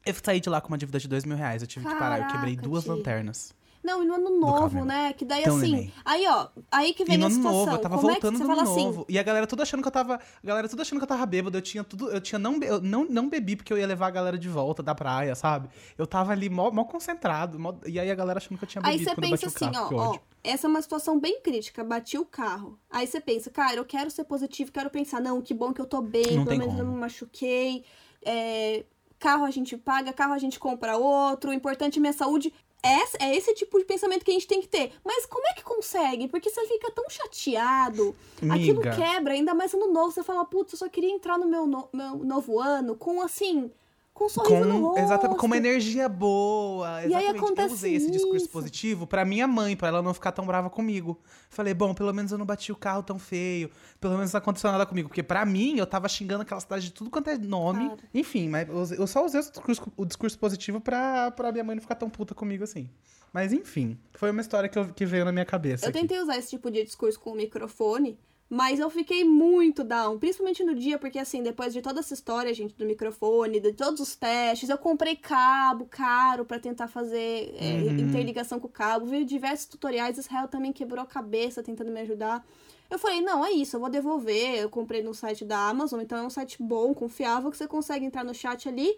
[0.06, 1.62] eu saí de lá com uma dívida de dois mil reais.
[1.62, 2.20] Eu tive que parar.
[2.20, 2.94] Eu quebrei Caraca, duas tia.
[2.94, 3.54] lanternas.
[3.88, 5.14] Não, e no ano novo, né?
[5.14, 5.72] Que daí Então, assim.
[5.72, 5.94] neném.
[6.04, 7.60] Aí, ó, aí que vem E no a ano situação.
[7.66, 8.84] novo, eu tava Como é que voltando você do ano assim?
[8.86, 9.06] novo.
[9.08, 10.16] E a galera tudo achando que eu tava.
[10.16, 11.58] A galera tudo achando que eu tava bêbado.
[11.58, 12.10] Eu tinha tudo.
[12.12, 14.84] Eu tinha não, eu não, não bebi porque eu ia levar a galera de volta
[14.84, 15.70] da praia, sabe?
[15.98, 17.58] Eu tava ali mó, mó concentrado.
[17.58, 19.48] mó- e aí a galera achando que eu tinha Aí bebido você quando eu pensa
[19.48, 19.96] assim, carro.
[19.98, 22.78] ó, ó, essa é uma situação bem crítica, bati o carro.
[22.90, 25.86] Aí você pensa, cara, eu quero ser positivo, quero pensar, não, que bom que eu
[25.86, 26.84] tô bem, Não pelo menos eu como.
[26.84, 27.84] não me machuquei.
[28.26, 28.84] é,
[29.20, 32.54] carro a gente paga, carro a gente compra outro, o importante é minha saúde.
[33.02, 34.92] Essa- É esse tipo de pensamento que a gente tem que ter.
[35.04, 36.28] Mas como é que consegue?
[36.28, 38.16] Porque você fica tão chateado,
[38.50, 38.96] aquilo Miga.
[38.96, 40.12] quebra, ainda mais ano novo.
[40.12, 43.72] Você fala, putz, eu só queria entrar no meu, no- meu novo ano com assim,
[44.18, 45.00] com um sorriso no Com, rosto.
[45.04, 47.04] exatamente, com uma energia boa.
[47.06, 48.50] E aí acontece eu usei esse discurso isso.
[48.50, 51.20] positivo pra minha mãe, pra ela não ficar tão brava comigo.
[51.50, 53.70] Falei, bom, pelo menos eu não bati o carro tão feio.
[54.00, 55.08] Pelo menos não aconteceu nada comigo.
[55.10, 57.90] Porque pra mim, eu tava xingando aquela cidade de tudo quanto é nome.
[57.90, 58.00] Cara.
[58.14, 61.82] Enfim, mas eu só usei o discurso, o discurso positivo pra, pra minha mãe não
[61.82, 62.90] ficar tão puta comigo assim.
[63.34, 65.86] Mas enfim, foi uma história que, eu- que veio na minha cabeça.
[65.86, 66.00] Eu aqui.
[66.00, 68.18] tentei usar esse tipo de discurso com o microfone,
[68.50, 72.54] mas eu fiquei muito down, principalmente no dia, porque assim, depois de toda essa história,
[72.54, 77.74] gente, do microfone, de todos os testes, eu comprei cabo caro pra tentar fazer é,
[77.82, 77.96] Uhum.
[78.00, 82.46] interligação com o cabo, vi diversos tutoriais, Israel também quebrou a cabeça tentando me ajudar.
[82.90, 84.60] Eu falei, não, é isso, eu vou devolver.
[84.60, 88.06] Eu comprei no site da Amazon, então é um site bom, confiável, que você consegue
[88.06, 88.98] entrar no chat ali.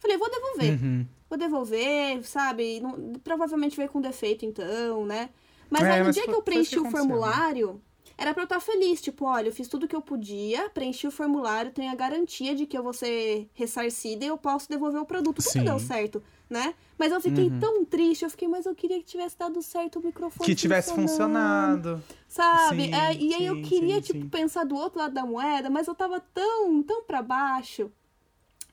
[0.00, 1.06] Falei, vou devolver Uhum.
[1.30, 2.80] vou devolver, sabe?
[2.80, 5.28] Não- provavelmente veio com defeito, então, né?
[5.70, 6.90] Mas É, aí no mas dia que eu preenchi que o né?
[6.90, 7.80] formulário,
[8.18, 9.00] era pra eu estar feliz.
[9.00, 12.66] Tipo, olha, eu fiz tudo que eu podia, preenchi o formulário, tenho a garantia de
[12.66, 15.36] que eu vou ser ressarcida e eu posso devolver o produto.
[15.36, 15.64] Tudo Sim.
[15.64, 16.74] deu certo, né?
[16.98, 17.60] Mas eu fiquei Uhum.
[17.60, 20.46] tão triste, eu fiquei, mas eu queria que tivesse dado certo o microfone.
[20.46, 22.02] Que tivesse funcionado.
[22.26, 22.84] Sabe?
[22.86, 25.70] Sim, É, e aí eu sim, queria, sim, tipo, pensar do outro lado da moeda,
[25.70, 27.90] mas eu tava tão, tão pra baixo.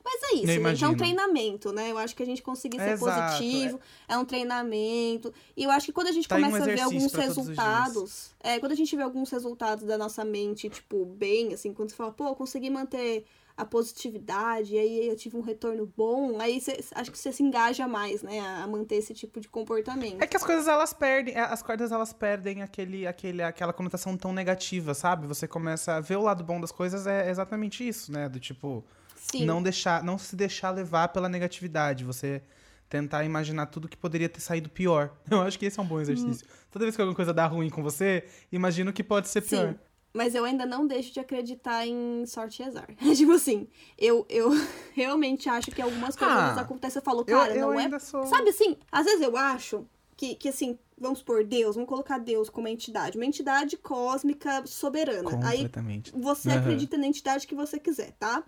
[0.06, 0.84] Mas é isso, gente.
[0.84, 1.90] É um treinamento, né?
[1.90, 4.16] Eu acho que a gente conseguir ser Exato, positivo, é.
[4.16, 5.34] um treinamento.
[5.56, 8.30] E eu acho que quando a gente Tá aí um começa a ver alguns resultados,
[8.40, 11.96] é, quando a gente vê alguns resultados da nossa mente, tipo, bem, assim, quando você
[11.96, 13.24] fala, pô, eu consegui manter
[13.56, 17.42] a positividade, e aí eu tive um retorno bom, aí você, acho que você se
[17.42, 20.22] engaja mais, né, a manter esse tipo de comportamento.
[20.22, 24.16] É que as coisas elas perdem, é, as cordas elas perdem aquele, aquele, aquela conotação
[24.16, 25.26] tão negativa, sabe?
[25.26, 28.28] Você começa a ver o lado bom das coisas, é exatamente isso, né?
[28.28, 28.84] Do tipo,
[29.16, 29.44] Sim.
[29.44, 32.42] não deixar, não se deixar levar pela negatividade, você
[32.88, 35.12] tentar imaginar tudo que poderia ter saído pior.
[35.30, 36.46] Eu acho que esse é um bom exercício.
[36.70, 39.72] Toda vez que alguma coisa dá ruim com você, imagina o que pode ser pior.
[39.72, 39.78] Sim.
[40.14, 42.88] Mas eu ainda não deixo de acreditar em sorte e azar.
[43.14, 44.50] tipo assim, eu, eu
[44.94, 47.00] realmente acho que algumas coisas Ah, acontecem.
[47.00, 47.98] Eu falo, Eu, cara, eu não é.
[47.98, 48.24] sou.
[48.24, 52.48] Sabe assim, às vezes eu acho que, que assim, vamos por Deus, vamos colocar Deus
[52.48, 55.38] como uma entidade, uma entidade cósmica soberana.
[55.44, 55.70] Aí
[56.14, 56.60] você Aham.
[56.60, 58.42] acredita na entidade que você quiser, tá?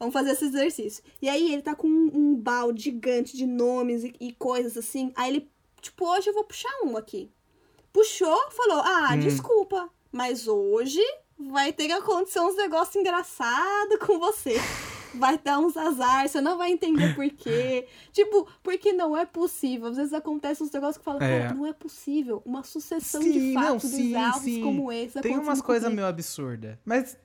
[0.00, 1.04] Vamos fazer esse exercício.
[1.22, 5.12] E aí ele tá com um, um balde gigante de nomes e, e coisas assim.
[5.14, 7.30] Aí ele, tipo, hoje eu vou puxar um aqui.
[7.92, 9.20] Puxou, falou: Ah, Hum.
[9.20, 11.02] desculpa, mas hoje
[11.38, 14.54] vai ter que acontecer uns negócios engraçados com você.
[15.14, 17.86] Vai dar uns azar, você não vai entender por quê.
[18.12, 19.88] tipo, porque não é possível.
[19.88, 21.52] Às vezes acontece uns negócios que falam, É.
[21.52, 22.40] não é possível.
[22.46, 24.62] Uma sucessão Sim, de não, fatos sim, bizarros sim.
[24.62, 25.20] como esse.
[25.20, 26.78] Tem umas coisas meio absurdas.
[26.84, 27.18] Mas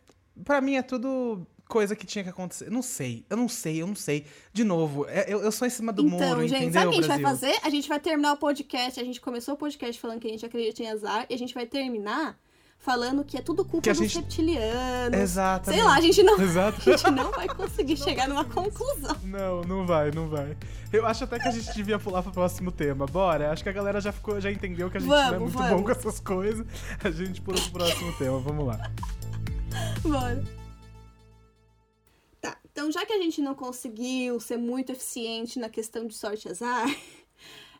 [0.43, 2.69] pra mim é tudo coisa que tinha que acontecer.
[2.69, 4.25] Não sei, eu não sei, eu não sei.
[4.53, 6.91] De novo, é- eu, eu sou em cima do Então, muro, gente, entendeu, sabe o
[6.91, 7.59] que a gente vai fazer?
[7.63, 8.99] A gente vai terminar o podcast.
[8.99, 11.25] A gente começou o podcast falando que a gente acredita em azar.
[11.29, 12.37] E a gente vai terminar
[12.77, 15.17] falando que é tudo culpa dos gente- reptilianos.
[15.19, 15.79] Exatamente.
[15.81, 16.81] Sei lá, a gente não, Exato.
[16.87, 19.15] a gente não vai conseguir chegar numa conclusão.
[19.23, 20.55] Não, não vai, não vai.
[20.93, 23.07] Eu acho até que a gente devia pular pro próximo tema.
[23.07, 23.51] Bora?
[23.51, 25.57] Acho que a galera já ficou, já entendeu que a gente não é Vamos, muito
[25.57, 25.71] vamos.
[25.77, 26.65] bom com essas coisas.
[27.03, 28.37] A gente pula pro próximo tema.
[28.39, 28.91] Vamos lá.
[30.03, 30.64] Bora.
[32.75, 36.51] Então já que a gente não conseguiu ser muito eficiente na questão de sorte e
[36.51, 36.85] azar,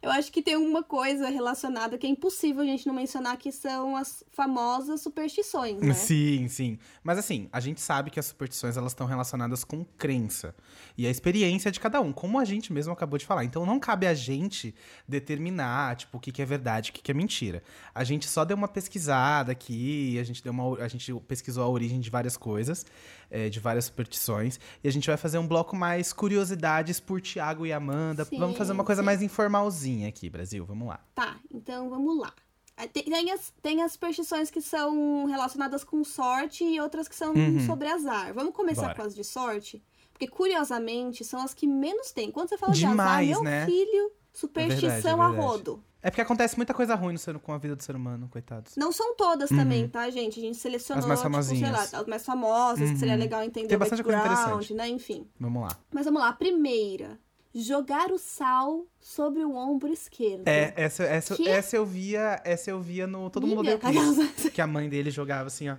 [0.06, 3.52] eu acho que tem uma coisa relacionada que é impossível a gente não mencionar, que
[3.52, 5.96] são as famosas superstições, né?
[5.96, 6.78] Sim, sim.
[7.04, 10.54] Mas assim, a gente sabe que as superstições elas estão relacionadas com crença
[10.96, 13.46] e a experiência de cada um, como a gente mesmo acabou de falar.
[13.46, 14.76] Então não cabe a gente
[15.08, 17.64] determinar, tipo, o que, que é verdade, o que, que é mentira.
[17.94, 21.68] A gente só deu uma pesquisada aqui, a gente deu uma, a gente pesquisou a
[21.68, 22.86] origem de várias coisas,
[23.32, 27.66] é, de várias superstições, e a gente vai fazer um bloco mais curiosidades por Tiago
[27.66, 28.24] e Amanda.
[28.24, 29.06] Sim, Vamos fazer uma coisa sim.
[29.06, 30.66] mais informalzinha aqui, Brasil.
[30.66, 31.00] Vamos lá.
[31.16, 32.34] Tá, então vamos lá.
[32.76, 37.34] Aí Tem, as, tem as superstições que são relacionadas com sorte e outras que são
[37.34, 37.66] Uhum.
[37.66, 38.34] sobre azar.
[38.34, 38.96] Vamos começar Bora.
[38.96, 39.82] com as de sorte?
[40.12, 42.32] Porque, curiosamente, são as que menos tem.
[42.32, 43.66] Quando você fala Demais, de azar, meu né?
[43.66, 45.48] filho, superstição É verdade, é a verdade.
[45.48, 45.84] rodo.
[46.02, 48.76] É porque acontece muita coisa ruim no ser, com a vida do ser humano, coitados.
[48.76, 50.40] Não são todas também, tá, gente?
[50.40, 51.12] A gente selecionou, Uhum.
[51.12, 51.94] As mais tipo, sei lá, famosinhas.
[51.96, 53.20] as mais famosas, que seria Uhum.
[53.22, 54.74] legal entender Tem bastante coisa interessante.
[54.76, 54.88] né?
[54.88, 55.28] Enfim.
[55.40, 55.76] Vamos lá.
[55.92, 57.20] Mas vamos lá, a primeira.
[57.58, 60.46] Jogar o sal sobre o ombro esquerdo.
[60.46, 61.48] É, essa, essa, Que?
[61.48, 65.10] essa eu via, essa eu via no Todo Mundo Odeia Chris, que a mãe dele
[65.10, 65.78] jogava assim, ó.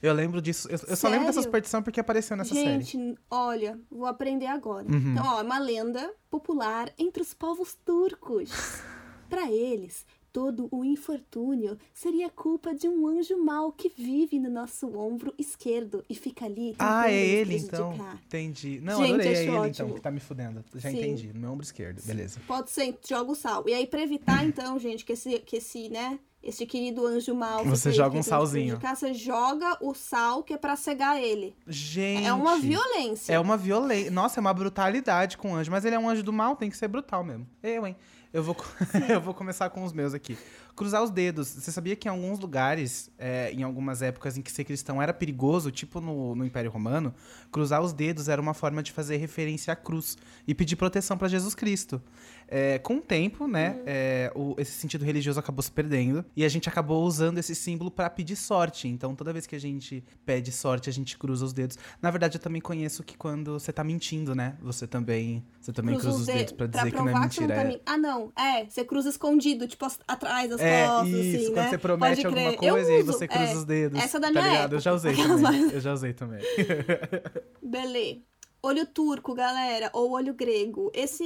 [0.00, 1.48] Eu lembro disso, eu, eu só lembro dessa Sério?
[1.48, 2.80] superstição porque apareceu nessa série.
[2.82, 4.86] Gente, olha, vou aprender agora.
[4.88, 5.12] Uhum.
[5.12, 8.50] Então, ó, é uma lenda popular entre os povos turcos.
[9.28, 10.06] Para eles,
[10.36, 16.04] todo o infortúnio seria culpa de um anjo mau que vive no nosso ombro esquerdo
[16.10, 17.94] e fica ali tentando Ah, é ele então.
[18.26, 18.78] Entendi.
[18.82, 19.66] Não, Gente, adorei, é ele ótimo.
[19.68, 20.62] então, que tá me fudendo.
[20.74, 20.98] Já Sim.
[20.98, 22.38] entendi, no meu ombro esquerdo, beleza.
[22.46, 23.64] Pode ser, joga o sal.
[23.66, 27.64] E aí, pra evitar, então, gente, que esse, que esse, né, esse querido anjo mau...
[27.64, 28.76] Você joga um salzinho.
[28.76, 31.56] prejudicar, Você joga o sal que é pra cegar ele.
[31.66, 32.26] Gente.
[32.26, 33.32] É uma violência.
[33.32, 34.10] É uma violência.
[34.10, 35.70] Nossa, é uma brutalidade com o anjo.
[35.70, 37.48] Mas ele é um anjo do mal, tem que ser brutal mesmo.
[37.62, 37.96] Eu, hein?
[38.36, 38.54] Eu vou,
[39.08, 40.36] eu vou começar com os meus aqui.
[40.76, 41.48] Cruzar os dedos.
[41.48, 45.12] Você sabia que em alguns lugares, é, em algumas épocas em que ser cristão era
[45.12, 47.14] perigoso, tipo no, no Império Romano,
[47.50, 51.28] cruzar os dedos era uma forma de fazer referência à cruz e pedir proteção para
[51.28, 52.00] Jesus Cristo.
[52.48, 56.48] É, com o tempo, né, é, o- esse sentido religioso acabou se perdendo e a
[56.48, 58.86] gente acabou usando esse símbolo para pedir sorte.
[58.86, 61.76] Então, toda vez que a gente pede sorte, a gente cruza os dedos.
[62.00, 65.96] Na verdade, eu também conheço que quando você tá mentindo, né, você também, você também
[65.96, 67.54] cruza, os dedos para dizer que não é mentira.
[67.54, 67.80] tá é.
[67.84, 68.30] Ah, não.
[68.38, 71.70] É, você cruza escondido, tipo, atrás das É, costas, isso, assim, quando né?
[71.70, 73.56] você promete alguma coisa e você cruza é.
[73.56, 74.00] os dedos.
[74.02, 74.72] Essa é da tá minha ligado?
[74.74, 74.94] Eu já época.
[74.94, 75.42] usei Aquelas também.
[75.42, 76.46] mais- Eu já usei também.
[77.62, 78.22] Beleza.
[78.66, 80.90] Olho turco, galera, ou olho grego.
[80.92, 81.24] Esse,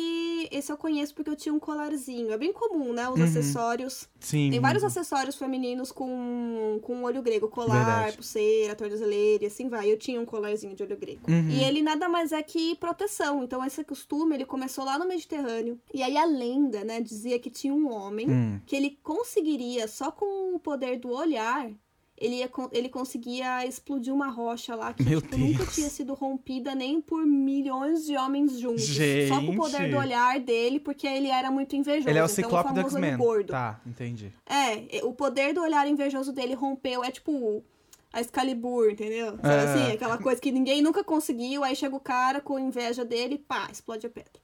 [0.50, 2.30] esse eu conheço porque eu tinha um colarzinho.
[2.32, 3.08] É bem comum, né?
[3.08, 3.24] Os Uhum.
[3.24, 4.06] acessórios.
[4.20, 4.50] Sim.
[4.50, 7.48] Tem vários acessórios femininos com, com olho grego.
[7.48, 8.16] Colar, Verdade.
[8.18, 9.90] pulseira, tornozeleira e assim vai.
[9.90, 11.30] Eu tinha um colarzinho de olho grego.
[11.30, 11.48] Uhum.
[11.48, 13.42] E ele nada mais é que proteção.
[13.42, 15.80] Então esse costume, ele começou lá no Mediterrâneo.
[15.94, 18.60] E aí a lenda, né, dizia que tinha um homem Hum.
[18.66, 21.70] que ele conseguiria, só com o poder do olhar,
[22.20, 27.00] ele, ia, ele conseguia explodir uma rocha lá que tipo, nunca tinha sido rompida nem
[27.00, 28.86] por milhões de homens juntos.
[29.26, 29.90] Só com o poder Gente.
[29.92, 32.08] do olhar dele, porque ele era muito invejoso.
[32.08, 33.16] Ele é o então, Ciclope do famoso olho X-Men.
[33.16, 33.50] gordo.
[33.52, 34.32] Tá, entendi.
[34.44, 37.02] É, o poder do olhar invejoso dele rompeu.
[37.02, 37.64] É tipo
[38.12, 39.38] a Excalibur, entendeu?
[39.40, 39.58] Sabe É.
[39.62, 39.92] assim?
[39.94, 44.06] Aquela coisa que ninguém nunca conseguiu, aí chega o cara com inveja dele, pá, explode
[44.06, 44.40] a pedra.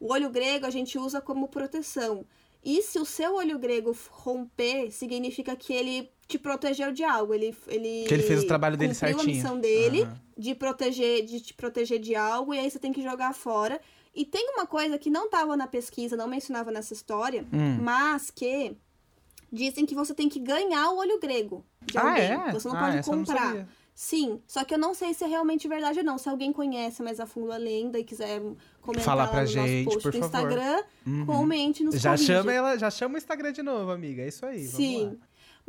[0.00, 2.24] O olho grego a gente usa como proteção.
[2.64, 7.32] E se o seu olho grego romper, significa que ele te protegeu de algo.
[7.34, 9.22] Ele, ele Que ele fez o trabalho dele certinho.
[9.22, 10.20] a missão dele Aham.
[10.36, 13.80] de proteger, de te proteger de algo, e aí você tem que jogar fora.
[14.14, 17.78] E tem uma coisa que não estava na pesquisa, não mencionava nessa história, Hum.
[17.80, 18.76] mas que
[19.50, 22.22] dizem que você tem que ganhar o olho grego de Ah, alguém.
[22.24, 22.52] é?
[22.52, 23.46] Você não Ah, pode não comprar.
[23.46, 23.68] sabia.
[23.94, 26.18] Sim, só que eu não sei se é realmente verdade ou não.
[26.18, 28.40] Se alguém conhece mais a fundo a lenda e quiser
[28.80, 30.24] comentar Fala lá pra no gente, nosso post do.
[30.24, 31.26] Instagram, Uhum.
[31.26, 32.26] comente nos Já corrige.
[32.26, 34.22] chama ela, já chama o Instagram de novo, amiga.
[34.22, 34.64] É isso aí.
[34.66, 35.18] Sim.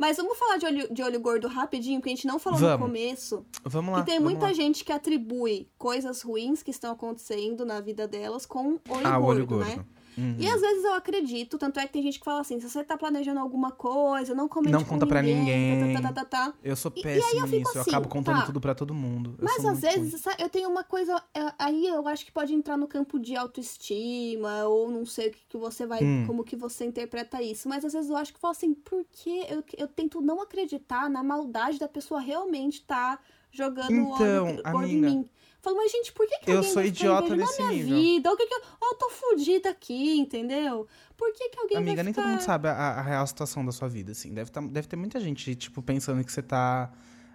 [0.00, 2.80] Mas vamos falar de olho, de olho gordo rapidinho, porque a gente não falou Vamos.
[2.80, 3.44] no começo.
[3.62, 4.00] Vamos lá.
[4.00, 4.52] que tem muita lá.
[4.54, 9.22] gente que atribui coisas ruins que estão acontecendo na vida delas com olho Ah, o
[9.22, 9.66] gordo, olho gordo.
[9.68, 9.84] né?
[10.20, 10.36] Uhum.
[10.38, 12.84] E às vezes eu acredito, tanto é que tem gente que fala assim, se você
[12.84, 15.76] tá planejando alguma coisa, não comente Não conta pra ninguém.
[15.76, 15.94] ninguém.
[15.94, 16.54] Tá, tá, tá, tá, tá.
[16.62, 17.72] Eu sou péssimo aí eu nisso.
[17.74, 18.46] eu assim, acabo contando tá.
[18.46, 19.34] tudo pra todo mundo.
[19.38, 20.34] Eu Mas às vezes ruim.
[20.38, 21.22] eu tenho uma coisa.
[21.34, 25.30] é, Aí eu acho que pode entrar no campo de autoestima, ou não sei o
[25.32, 26.02] que, que você vai.
[26.02, 26.24] Hum.
[26.26, 27.68] Como que você interpreta isso.
[27.68, 31.08] Mas às vezes eu acho que eu falo assim, porque eu, eu tento não acreditar
[31.08, 33.18] na maldade da pessoa realmente tá
[33.50, 35.28] jogando o Então, óleo gordo em amiga, mim.
[35.60, 37.98] Falo, mas gente, por que, que eu alguém sou idiota nesse a minha nível.
[37.98, 38.32] vida?
[38.32, 40.86] O que que eu, oh, eu tô fudida aqui, entendeu?
[41.16, 42.22] Por que, que alguém Amiga, vai nem ficar...
[42.22, 44.32] todo mundo sabe a, a real situação da sua vida, assim.
[44.32, 46.90] Deve, tá- deve ter muita gente, tipo, pensando que você tá.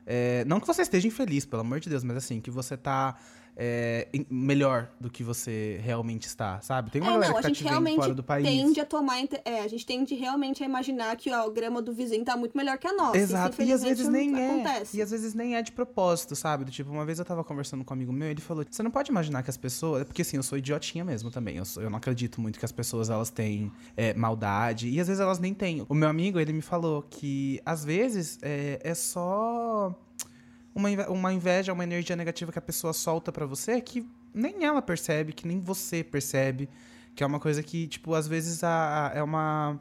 [0.08, 3.16] é, não que você esteja infeliz, pelo amor de Deus, mas assim, que você tá
[3.58, 6.92] é, melhor do que você realmente está, sabe?
[6.92, 8.46] Tem uma É, galera não, que a tá gente te vendo fora do país.
[8.48, 9.16] tende a tomar.
[9.46, 12.56] É, a gente tende realmente a imaginar que ó, o grama do vizinho tá muito
[12.58, 13.18] melhor que a nossa.
[13.18, 14.50] Exato, Isso, e às vezes nem é.
[14.62, 14.98] acontece.
[14.98, 16.66] E às vezes nem é de propósito, sabe?
[16.66, 18.92] Do tipo, uma vez eu tava conversando com um amigo meu, ele falou: você não
[18.92, 20.04] pode imaginar que as pessoas.
[20.04, 21.58] Porque assim, eu sou idiotinha mesmo também.
[21.58, 24.90] Eu, sou- eu não acredito muito que as pessoas elas têm é, maldade.
[24.90, 25.86] E às vezes elas nem têm.
[25.88, 29.96] O meu amigo, ele me falou que às vezes é, é só
[30.76, 34.82] uma, uma inveja, uma energia negativa que a pessoa solta pra você que nem ela
[34.82, 36.68] percebe, que nem você percebe.
[37.16, 39.80] Que é uma coisa que, tipo, às vezes a, a- é uma.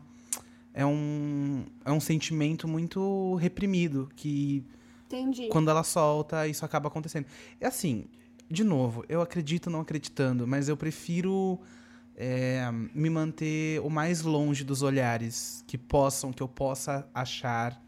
[0.72, 4.64] É um, é um sentimento muito reprimido, que
[5.06, 5.48] Entendi.
[5.48, 7.26] quando ela solta, isso acaba acontecendo.
[7.60, 8.06] É assim,
[8.50, 11.60] de novo, eu acredito não acreditando, mas eu prefiro
[12.16, 17.80] é, me manter o mais longe dos olhares que possam, que eu possa achar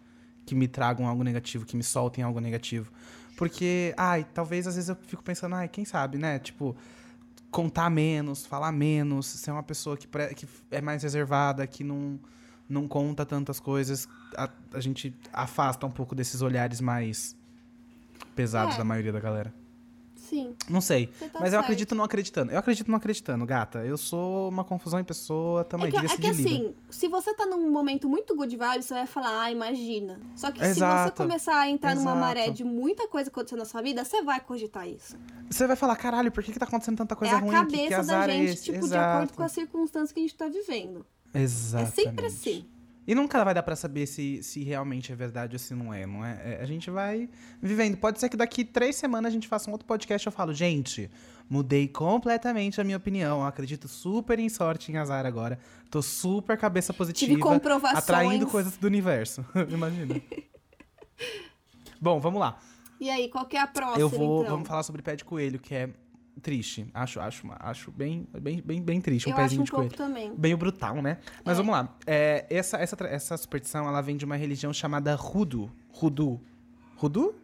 [0.47, 2.91] que me tragam algo negativo, que me soltem algo negativo.
[3.37, 6.39] Porque, ai, talvez às vezes eu fico pensando, ai, quem sabe, né?
[6.39, 6.75] Tipo,
[7.51, 12.19] contar menos, falar menos, ser uma pessoa que, pre- que é mais reservada, que não,
[12.69, 17.37] não conta tantas coisas, a, a gente afasta um pouco desses olhares mais
[18.35, 18.79] pesados É.
[18.79, 19.53] da maioria da galera.
[20.29, 21.07] Sim, Não sei.
[21.07, 21.63] tá Mas eu certo.
[21.65, 22.51] acredito não acreditando.
[22.53, 23.85] Eu acredito não acreditando, gata.
[23.85, 27.33] Eu sou uma confusão em pessoa, tamo É que, é que de assim, se você
[27.35, 30.21] tá num momento muito good vibes, você vai falar, ah, imagina.
[30.35, 31.23] Só que se você Exato.
[31.23, 32.19] começar a entrar numa Exato.
[32.21, 35.17] maré de muita coisa acontecendo na sua vida, você vai cogitar isso.
[35.49, 37.53] Você vai falar, caralho, por que, que tá acontecendo tanta coisa é a ruim?
[37.53, 38.65] cabeça que, que da é gente, esse?
[38.65, 39.17] tipo, de Exato.
[39.17, 41.07] acordo com as circunstâncias que a gente tá vivendo.
[41.33, 42.01] Exatamente.
[42.01, 42.65] É sempre assim.
[43.07, 46.05] E nunca vai dar pra saber se, se realmente é verdade ou se não é,
[46.07, 46.41] não é?
[46.45, 47.29] É, A gente vai
[47.63, 47.97] vivendo.
[47.97, 50.53] Pode ser que daqui três semanas a gente faça um outro podcast e eu falo,
[50.53, 51.09] gente,
[51.49, 53.41] mudei completamente a minha opinião.
[53.41, 55.59] Eu acredito super em sorte em azar agora.
[55.91, 57.31] Tô super cabeça positiva.
[57.31, 58.03] Tive comprovações.
[58.03, 59.45] Atraindo coisas do universo.
[59.71, 60.21] Imagina.
[62.01, 62.59] Bom, vamos lá.
[62.99, 64.41] E aí, qual que é a próxima, eu vou.
[64.41, 64.53] então?
[64.55, 65.91] Vamos falar sobre pé de coelho, que é
[66.43, 66.87] triste.
[66.95, 69.29] Acho, acho, acho bem, bem, bem, bem triste.
[69.29, 69.91] Um Eu pezinho um de coelho.
[69.91, 70.33] também.
[70.37, 71.19] Meio brutal, né?
[71.45, 71.57] Mas É.
[71.57, 71.97] vamos lá.
[72.07, 75.71] É, essa, essa, essa superstição, ela vem de uma religião chamada Rudu.
[75.91, 76.41] Rudu.
[76.97, 77.35] Rudu?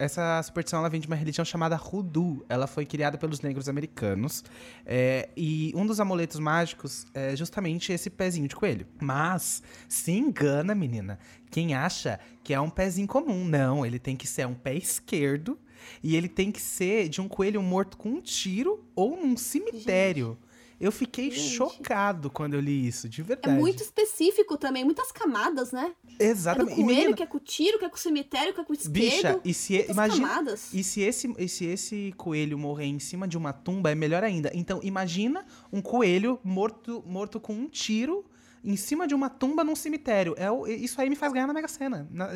[0.00, 2.44] Essa superstição, ela vem de uma religião chamada Rudu.
[2.48, 4.44] Ela foi criada pelos negros americanos.
[4.86, 8.86] É, e um dos amuletos mágicos é justamente esse pezinho de coelho.
[9.00, 11.18] Mas, se engana, menina.
[11.50, 13.44] Quem acha que é um pezinho comum.
[13.44, 15.58] Não, ele tem que ser um pé esquerdo.
[16.02, 20.38] E ele tem que ser de um coelho morto com um tiro ou num cemitério.
[20.80, 21.56] Eu fiquei Gente.
[21.56, 23.58] chocado quando eu li isso, de É verdade.
[23.58, 25.92] muito específico também, muitas camadas, né?
[26.20, 26.74] É do Exatamente.
[26.76, 28.72] Coelho, menina, que é com o tiro, que é com o cemitério, que é com
[28.72, 28.92] o espelho.
[29.10, 30.72] bicha, e se muitas imagina, camadas.
[30.72, 34.22] E se esse, e se esse coelho morrer em cima de uma tumba, é melhor
[34.22, 34.52] ainda.
[34.54, 38.24] Então, imagina um coelho morto, morto com um tiro
[38.62, 40.34] em cima de uma tumba num cemitério.
[40.38, 42.06] É o- isso aí me faz ganhar na Mega Sena.
[42.08, 42.26] Na,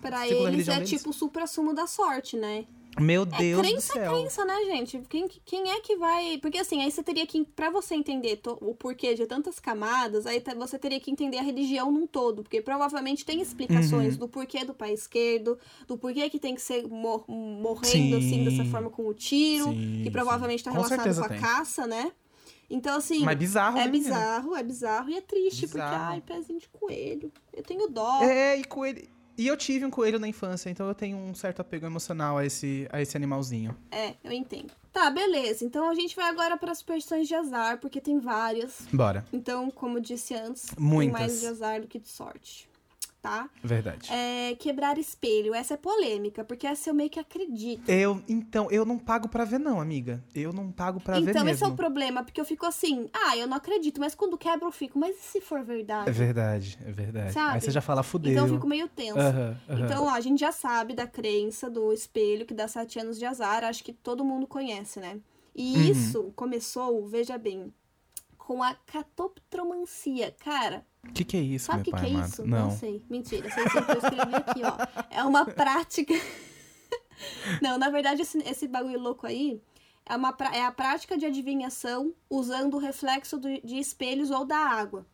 [0.00, 0.88] Pra eles é deles.
[0.88, 2.64] tipo o supra-sumo da sorte, né?
[3.00, 4.12] Meu É Deus do crença, céu.
[4.14, 4.98] crença, né, gente?
[5.08, 6.38] Quem, quem é que vai.
[6.38, 7.44] Porque assim, aí você teria que.
[7.44, 11.42] Pra você entender to- o porquê de tantas camadas, aí você teria que entender a
[11.42, 12.42] religião num todo.
[12.42, 14.20] Porque provavelmente tem explicações Uhum.
[14.20, 18.16] do porquê do pé esquerdo, do porquê que tem que ser mor- morrendo Sim.
[18.16, 20.70] assim, dessa forma com o tiro, Sim, que provavelmente tá.
[20.70, 21.40] Com relacionado certeza com a tem.
[21.40, 22.12] caça, né?
[22.70, 23.20] Então, assim.
[23.20, 24.14] Mas bizarro, É né, menina?
[24.14, 26.12] bizarro, é bizarro e é triste, porque, Bizarro.
[26.12, 27.32] ai, pezinho de coelho.
[27.56, 28.22] Eu tenho dó.
[28.22, 29.08] É, e coelho.
[29.38, 32.44] E eu tive um coelho na infância, então eu tenho um certo apego emocional a
[32.44, 33.74] esse, a esse animalzinho.
[33.88, 34.72] É, eu entendo.
[34.92, 35.64] Tá, beleza.
[35.64, 38.88] Então a gente vai agora para as superstições de azar, porque tem várias.
[38.92, 39.24] Bora.
[39.32, 41.20] Então, como eu disse antes, tem Muitas.
[41.20, 42.68] mais de azar do que de sorte.
[43.20, 43.50] Tá?
[43.62, 44.08] Verdade.
[44.12, 45.52] É, quebrar espelho.
[45.52, 47.88] Essa é polêmica, porque essa eu meio que acredito.
[47.88, 50.22] Eu, então, eu não pago pra ver, não, amiga.
[50.34, 51.50] Eu não pago pra ver então, mesmo.
[51.50, 54.66] esse é o problema, porque eu fico assim, ah, eu não acredito, mas quando quebra
[54.66, 56.08] eu fico, mas e se for verdade?
[56.08, 57.32] É verdade, é verdade.
[57.32, 57.54] Sabe?
[57.56, 58.30] Aí você já fala, fudeu.
[58.30, 59.56] Então eu fico meio aham.
[59.68, 63.24] Então, ó, a gente já sabe da crença do espelho que dá sete anos de
[63.24, 63.64] azar.
[63.64, 65.20] Acho que todo mundo conhece, né?
[65.54, 65.90] E Uhum.
[65.90, 67.72] isso começou, veja bem,
[68.36, 70.34] com a catoptromancia.
[70.38, 72.28] Cara, O que, que é isso, sabe meu o que, pai que é amado?
[72.28, 72.46] isso?
[72.46, 72.70] Não.
[72.70, 73.02] sei.
[73.10, 75.04] Mentira, sei sim que eu escrevi aqui, ó.
[75.10, 76.14] É uma prática.
[77.60, 79.60] Não, na verdade, esse, esse bagulho louco aí
[80.06, 84.56] é, uma, é a prática de adivinhação usando o reflexo do- de espelhos ou da
[84.58, 85.04] água.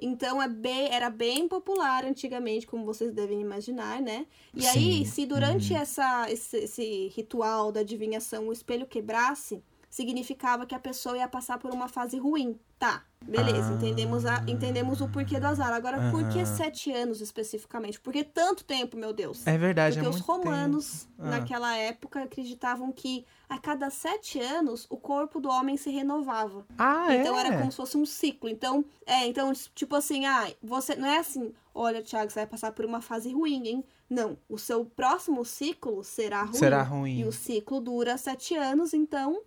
[0.00, 4.26] Então é bem, era bem popular antigamente, como vocês devem imaginar, né?
[4.54, 5.04] E aí, Sim.
[5.04, 5.78] se durante Uhum.
[5.80, 11.58] essa, esse, esse ritual da adivinhação o espelho quebrasse, significava que a pessoa ia passar
[11.58, 12.58] por uma fase ruim.
[12.78, 13.74] Tá, beleza, Ah.
[13.74, 15.72] entendemos, a, entendemos o porquê do azar.
[15.72, 16.46] Agora, por que Aham.
[16.56, 17.98] sete anos especificamente?
[17.98, 19.44] Por que tanto tempo, meu Deus?
[19.46, 21.08] É verdade, Porque é os romanos.
[21.18, 21.30] Ah.
[21.30, 26.64] naquela época, acreditavam que a cada sete anos o corpo do homem se renovava.
[26.78, 27.40] Ah, Então é?
[27.46, 28.48] era como se fosse um ciclo.
[28.48, 32.70] Então, é, então, tipo assim, ah, você não é assim, olha, Thiago, você vai passar
[32.72, 33.84] por uma fase ruim, hein?
[34.08, 36.54] Não, o seu próximo ciclo será ruim.
[36.54, 37.18] Será ruim.
[37.20, 39.42] E o ciclo dura sete anos, então,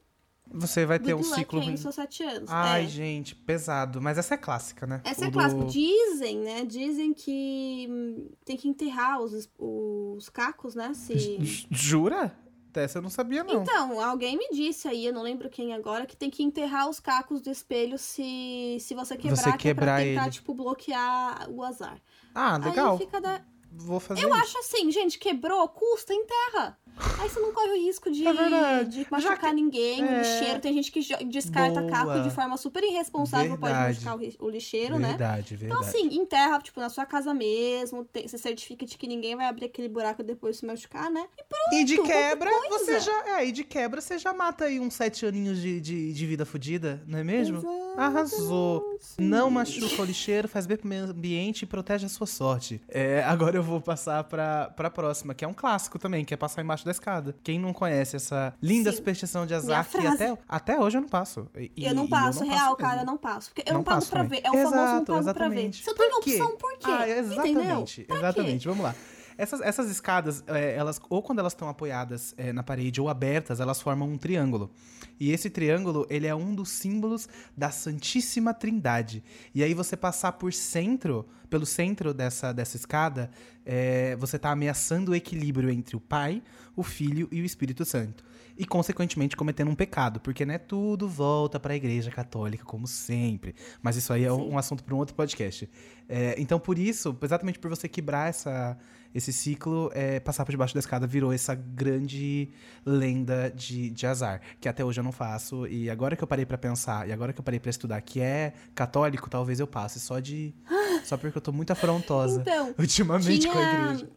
[0.54, 2.50] Você vai ter um good luck ciclo nos seus sete anos.
[2.52, 2.88] Ai, É.
[2.88, 4.02] gente, pesado.
[4.02, 5.02] Mas essa é clássica, né?
[5.04, 5.66] Essa O é do- clássica.
[5.66, 6.66] Dizem, né?
[6.66, 10.94] Dizem que tem que enterrar os, os cacos, né?
[10.94, 11.66] Se...
[11.70, 12.36] Jura?
[12.74, 13.64] Essa eu não sabia, não.
[13.64, 17.02] Então, alguém me disse aí, eu não lembro quem agora, que tem que enterrar os
[17.02, 20.32] cacos do espelho se, se você quebrar, Você que é quebrar pra tentar, ele.
[20.32, 22.02] tipo, bloquear o azar.
[22.34, 22.94] ah, legal.
[22.94, 23.42] Aí fica da...
[23.74, 24.38] Vou fazer Eu isso.
[24.38, 26.78] acho assim, gente, quebrou, custa, enterra.
[27.20, 28.90] Aí você não corre o risco de, É verdade.
[29.04, 30.18] de machucar que- ninguém, o é.
[30.20, 30.60] lixeiro.
[30.60, 31.90] Tem gente que descarta Boa.
[31.92, 34.06] caco de forma super irresponsável, pode Verdade.
[34.06, 35.10] machucar o o lixeiro, né?
[35.10, 35.86] Verdade, Então, verdade.
[35.88, 39.66] assim, enterra, tipo, na sua casa mesmo, tem, você certifica de que ninguém vai abrir
[39.66, 41.26] aquele buraco depois se machucar, né?
[41.74, 42.86] E de qualquer quebra, coisa.
[42.86, 43.40] você já.
[43.40, 46.46] É, e de quebra, você já mata aí uns sete aninhos de, de, de vida
[46.46, 47.58] fodida, não é mesmo?
[47.60, 47.82] Exato.
[47.98, 49.00] Arrasou.
[49.18, 52.82] Não machuca o lixeiro, faz bem pro meio ambiente e protege a sua sorte.
[52.90, 56.38] É, agora eu vou passar pra, pra próxima, que é um clássico também, que é
[56.38, 57.36] passar embaixo da escada.
[57.44, 58.98] Quem não conhece essa linda Sim.
[58.98, 61.48] superstição de azar, que até, até hoje eu não passo.
[61.56, 62.76] E- eu não passo, real, mesmo.
[62.78, 63.50] cara, eu não passo.
[63.54, 64.42] Porque eu Não não, pago passo pra também.
[64.42, 64.48] ver.
[64.48, 65.56] É o famoso não Exato, pago pra ver.
[65.56, 65.84] exatamente.
[65.84, 66.86] Se eu tenho opção, por quê?
[66.92, 68.68] Ah, exatamente, exatamente.
[68.68, 68.96] Vamos lá.
[69.38, 73.60] Essas, essas escadas, é, elas, ou quando elas estão apoiadas é, na parede ou abertas,
[73.60, 74.72] elas formam um triângulo.
[75.20, 79.24] E esse triângulo, ele é um dos símbolos da Santíssima Trindade.
[79.54, 83.30] E aí você passar por centro, pelo centro dessa, dessa escada,
[83.66, 86.42] é, você está ameaçando o equilíbrio entre o Pai,
[86.76, 88.24] o Filho e o Espírito Santo.
[88.58, 93.56] E, consequentemente, cometendo um pecado, porque né, tudo volta para a Igreja Católica, como sempre.
[93.82, 95.70] Mas isso aí é um, um assunto para um outro podcast.
[96.08, 98.78] É, então, por isso, exatamente por você quebrar essa,
[99.14, 102.50] esse ciclo, é, passar por debaixo da escada virou essa grande
[102.86, 105.68] lenda de, de azar, que até hoje eu não faço.
[105.68, 108.20] E agora que eu parei para pensar, e agora que eu parei para estudar que
[108.22, 110.54] é católico, talvez eu passe só de.
[111.04, 113.74] Só porque eu tô muito afrontosa Então, ultimamente com a tinha...
[113.74, 114.10] igreja.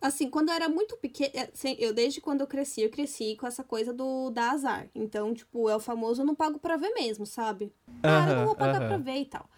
[0.00, 1.30] Assim, quando eu era muito pequena,
[1.78, 4.88] eu desde quando eu cresci, eu cresci com essa coisa do da azar.
[4.94, 7.72] Então, tipo, é o famoso eu não pago pra ver mesmo, sabe?
[8.02, 8.88] Cara, eu não vou pagar aham.
[8.88, 9.48] pra ver e tal.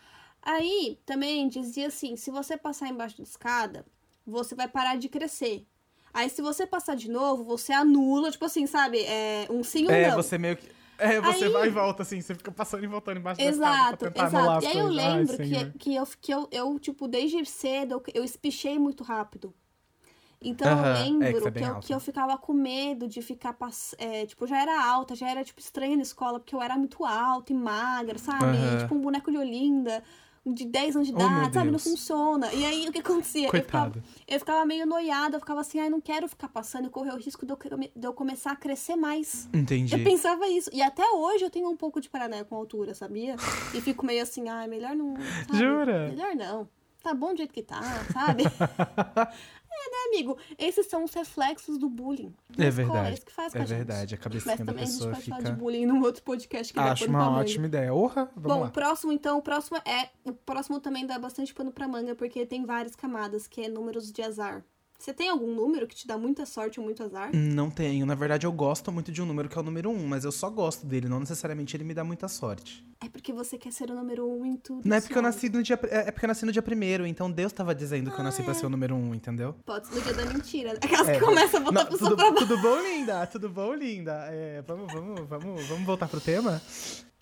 [0.43, 3.85] Aí, também dizia assim, se você passar embaixo da escada,
[4.27, 5.67] você vai parar de crescer.
[6.13, 9.01] Aí, se você passar de novo, você anula, tipo assim, sabe?
[9.05, 10.17] É um sim ou É, não.
[10.17, 10.67] você meio que.
[10.99, 13.97] É, você Aí- vai e volta, assim, você fica passando e voltando embaixo da Exato,
[13.99, 14.59] tentar anular exato.
[14.59, 15.05] as E aí eu coisas.
[15.05, 15.73] Ai, lembro Senhor.
[15.73, 19.53] que, que, eu, que eu, eu, tipo, desde cedo, eu, eu espichei muito rápido.
[20.41, 23.21] Então Aham, eu é, que lembro é que, eu, que eu ficava com medo de
[23.23, 23.95] ficar pass...
[23.99, 27.05] é, tipo, já era alta, já era tipo estranha na escola, porque eu era muito
[27.05, 28.57] alta e magra, sabe?
[28.57, 28.79] Aham.
[28.79, 30.03] Tipo um boneco de Olinda,
[30.47, 31.71] de 10 anos de Oh, idade, sabe?
[31.71, 32.53] Não funciona.
[32.53, 33.49] E aí o que acontecia?
[33.49, 34.03] Eu ficava, Coitado.
[34.29, 37.17] eu ficava meio noiada, eu ficava assim, ai, não quero ficar passando e correr o
[37.17, 37.59] risco de eu,
[37.97, 39.49] de eu começar a crescer mais.
[39.53, 39.95] Entendi.
[39.95, 40.71] Eu pensava isso.
[40.73, 43.37] E até hoje eu tenho um pouco de paranoia com altura, sabia?
[43.75, 45.15] E fico meio assim, ai, melhor não.
[45.47, 45.59] sabe?
[45.59, 46.09] Jura?
[46.09, 46.69] Melhor não.
[47.07, 47.81] Tá bom do jeito que tá,
[48.13, 48.43] sabe?
[48.51, 50.37] é, né, amigo?
[50.59, 52.35] Esses são os reflexos do bullying.
[52.59, 53.21] É escola, verdade.
[53.21, 55.53] que faz É a verdade, a cabecinha Mas da também a gente pode falar fica.
[55.53, 57.43] de bullying num outro podcast que Acho pano pra uma manga.
[57.43, 57.95] ótima ideia.
[57.95, 58.67] Orra, vamos Bom, lá.
[58.67, 60.09] o próximo, então, o próximo é.
[60.25, 64.11] O próximo também dá bastante pano pra manga, porque tem várias camadas, que é números
[64.11, 64.65] de azar.
[64.99, 67.31] Você tem algum número que te dá muita sorte ou muito azar?
[67.35, 68.07] Não tenho.
[68.07, 70.33] Na verdade, eu gosto muito de um número que é o número 1, mas eu
[70.33, 72.85] só gosto dele, não necessariamente ele me dá muita sorte.
[73.05, 74.89] É porque você quer ser o número um em tudo.
[74.89, 75.79] Não é porque eu nasci no dia.
[75.91, 78.25] É é porque eu nasci no dia primeiro, então Deus tava dizendo que eu Ah,
[78.25, 78.55] nasci pra é.
[78.55, 79.55] ser o número 1, entendeu?
[79.67, 80.73] Pode ser no dia da mentira.
[80.83, 82.47] Aquelas É, que começam a botar Não, a pessoa tudo, pra baixo.
[82.47, 83.27] tudo bom, linda?
[83.27, 84.13] Tudo bom, linda?
[84.31, 86.61] É, vamos, vamos, vamos, vamos voltar pro tema?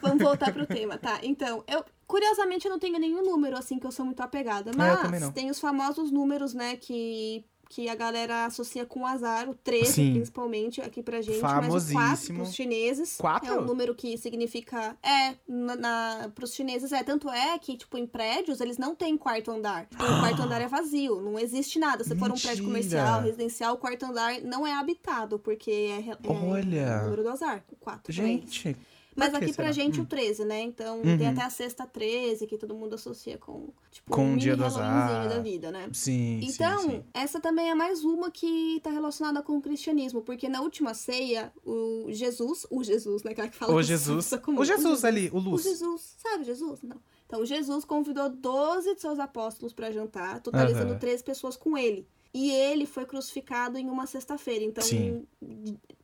[0.00, 1.18] Vamos voltar pro tema, tá?
[1.22, 1.84] Então, eu.
[2.06, 4.70] Curiosamente, eu não tenho nenhum número assim que eu sou muito apegada.
[4.78, 7.44] Ah, Mas tem os famosos números, né, que.
[7.68, 10.12] Que a galera associa com azar, o 13, Sim.
[10.14, 11.40] principalmente, aqui pra gente.
[11.40, 12.38] Mas o 4 Famosíssimo.
[12.38, 13.16] pros chineses.
[13.16, 13.52] Quatro?
[13.52, 14.96] É um número que significa.
[15.02, 17.02] É, na, na, pros chineses é.
[17.02, 19.86] Tanto é que, tipo, em prédios, eles não têm quarto andar.
[19.86, 22.04] Tipo, o quarto andar é vazio, não existe nada.
[22.04, 26.16] Se for um prédio comercial, residencial, o quarto andar não é habitado, porque é, é
[26.26, 27.00] Olha.
[27.00, 28.12] o número do azar, o 4.
[28.12, 28.76] Gente.
[29.16, 29.72] Mas aqui pra será?
[29.72, 30.04] gente Hum.
[30.04, 30.60] o 13, né?
[30.62, 31.16] Então Uhum.
[31.18, 34.56] tem até a sexta 13, que todo mundo associa com, tipo, Com um o dia
[34.56, 35.28] do azar.
[35.28, 35.88] da vida, né?
[35.92, 37.04] Sim, Então, sim, sim.
[37.14, 41.52] essa também é mais uma que tá relacionada com o cristianismo, porque na última ceia,
[41.64, 43.30] o Jesus, o Jesus, né?
[43.32, 44.30] Aquela que fala O Jesus.
[44.42, 45.62] comum, O Jesus ali, o O Luz.
[45.62, 46.82] Jesus, sabe Jesus?
[46.82, 47.00] Não.
[47.26, 50.98] Então, Jesus convidou 12 de seus apóstolos para jantar, totalizando Aham.
[50.98, 52.06] 13 pessoas com ele.
[52.32, 54.64] E ele foi crucificado em uma sexta-feira.
[54.64, 55.24] Então, Sim.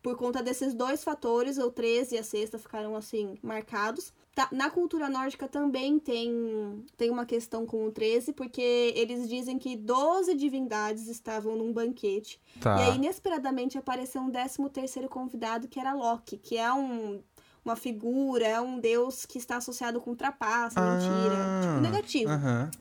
[0.02, 4.12] Por conta desses dois fatores, o 13 e a sexta ficaram assim marcados.
[4.34, 9.58] Tá, na cultura nórdica também tem, tem uma questão com o 13, porque eles dizem
[9.58, 12.40] que 12 divindades estavam num banquete.
[12.60, 12.76] Tá.
[12.78, 17.20] E aí, inesperadamente, apareceu um 13 terceiro convidado, que era Loki, que é um,
[17.64, 22.30] uma figura, é um deus que está associado com trapaça, mentira, Ah, tipo, negativo.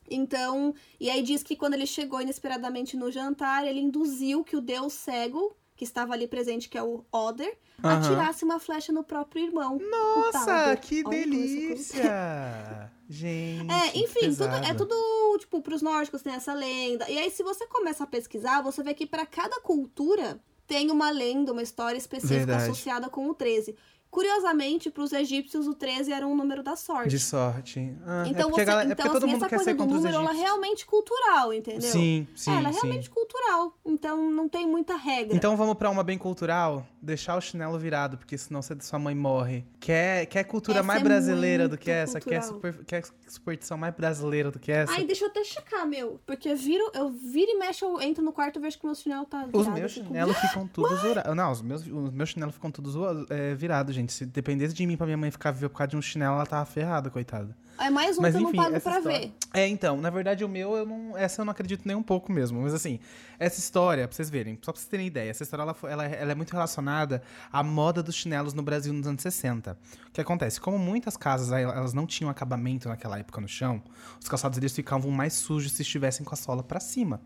[0.10, 4.62] Então, e aí diz que quando ele chegou inesperadamente no jantar, ele induziu que o
[4.62, 9.46] deus cego, que estava ali presente, que é o Oder, atirasse uma flecha no próprio
[9.46, 9.80] irmão.
[9.80, 12.92] Nossa, que Olha isso delícia!
[13.08, 13.72] Gente.
[13.72, 17.10] É, enfim, tudo, é tudo, tipo, pros nórdicos tem essa lenda.
[17.10, 21.10] E aí, se você começa a pesquisar, você vê que pra cada cultura tem uma
[21.12, 22.64] lenda, uma história específica Verdade.
[22.64, 23.74] associada com o 13.
[24.12, 27.10] Curiosamente, pros egípcios, o 13 era um número da sorte.
[27.10, 27.96] De sorte.
[28.06, 29.84] Ah, é Então, porque, a você, galera- é então porque todo assim, essa coisa do
[29.86, 31.82] os número, ela é realmente cultural, entendeu?
[31.90, 32.80] Sim, sim, É, ela é sim.
[32.82, 33.78] realmente cultural.
[33.86, 35.36] Então, não tem muita regra.
[35.36, 36.86] Então vamos pra uma bem cultural?
[37.02, 39.64] Deixar o chinelo virado, porque senão você, sua mãe morre.
[39.80, 42.20] Quer, quer cultura Essa mais é brasileira do que essa?
[42.20, 44.92] Quer, super, quer superstição mais brasileira do que essa?
[44.94, 46.20] Ai, deixa eu até checar, meu.
[46.26, 48.96] Porque eu viro, eu viro e mexo, eu entro no quarto e vejo que meu
[48.96, 49.58] chinelo tá virado.
[49.60, 51.36] Os eu meus chinelos ficam todos virados.
[51.36, 52.96] Não, os meus, os meus chinelos ficam todos
[53.30, 53.99] é, virados, gente.
[54.08, 56.46] Se dependesse de mim pra minha mãe ficar viva por causa de um chinelo, ela
[56.46, 57.56] tava ferrada, coitada.
[57.82, 59.34] É mais um Mas que eu enfim, não pago pra história- ver.
[59.54, 62.30] É, então, na verdade o meu, eu não, essa eu não acredito nem um pouco
[62.30, 62.62] mesmo.
[62.62, 63.00] Mas assim,
[63.40, 66.32] essa história, pra vocês verem, só pra vocês terem ideia, essa história ela, ela, ela
[66.34, 67.22] é muito relacionada
[67.54, 69.78] à moda dos chinelos no Brasil nos anos 60.
[70.10, 70.60] O que acontece?
[70.60, 73.82] Como muitas casas elas não tinham acabamento naquela época no chão,
[74.22, 77.22] os calçados eles ficavam mais sujos se estivessem com a sola pra cima.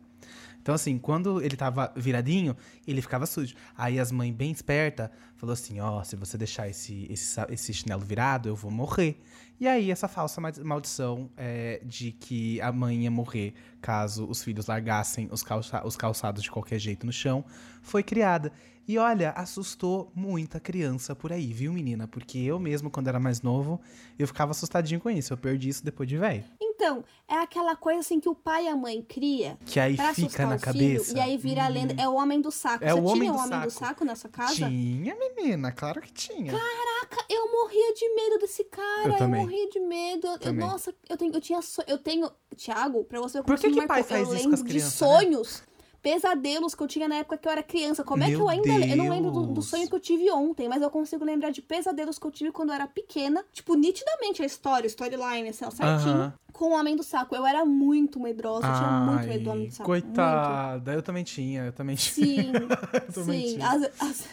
[0.63, 2.55] Então, assim, quando ele tava viradinho,
[2.87, 3.53] ele ficava sujo.
[3.77, 8.01] Aí as mães, bem esperta, falou assim: ó, se você deixar esse, esse, esse chinelo
[8.01, 9.21] virado, eu vou morrer.
[9.59, 14.41] E aí, essa falsa ma- maldição é, de que a mãe ia morrer caso os
[14.41, 17.43] filhos largassem os, calça os calçados de qualquer jeito no chão,
[17.81, 18.49] foi criada.
[18.87, 22.05] E olha, assustou muita criança por aí, viu, menina?
[22.07, 23.79] Porque eu mesmo, quando era mais novo,
[24.19, 25.31] eu ficava assustadinho com isso.
[25.31, 26.43] Eu perdi isso depois de velho.
[26.61, 30.45] Então, é aquela coisa assim que o pai e a mãe cria Que aí fica
[30.45, 31.05] na cabeça.
[31.05, 31.95] filho, e aí vira a lenda.
[31.97, 32.83] É o homem do saco.
[32.83, 33.85] É Você o homem tinha do o homem do saco.
[33.85, 34.53] saco na sua casa?
[34.55, 36.51] Tinha, menina, claro que tinha.
[36.51, 39.09] Caraca, eu morria de medo desse cara.
[39.13, 39.41] Eu também.
[39.41, 40.27] morria de medo.
[40.41, 43.87] Eu- nossa, eu tenho, eu tinha so- eu tenho, Thiago, pra você Por que que
[43.87, 45.72] pai faz eu isso com as crianças, de né?
[46.03, 48.03] Pesadelos que eu tinha na época que eu era criança.
[48.03, 49.69] Como é que Meu eu ainda, eu não lembro do, do Deus.
[49.69, 52.69] sonho que eu tive ontem, mas eu consigo lembrar de pesadelos que eu tive quando
[52.69, 56.15] eu era pequena, tipo nitidamente a história, storyline, assim, certinho.
[56.15, 56.33] Aham.
[56.53, 57.35] Com o Homem do Saco.
[57.35, 59.89] Eu era muito medrosa, eu tinha muito medo do Homem do Saco.
[59.89, 60.05] muito.
[60.05, 62.43] Coitada, eu também tinha, eu também tinha.
[62.43, 62.51] Sim,
[63.13, 63.53] também sim.
[63.55, 63.69] tinha.
[63.69, 64.27] As, as-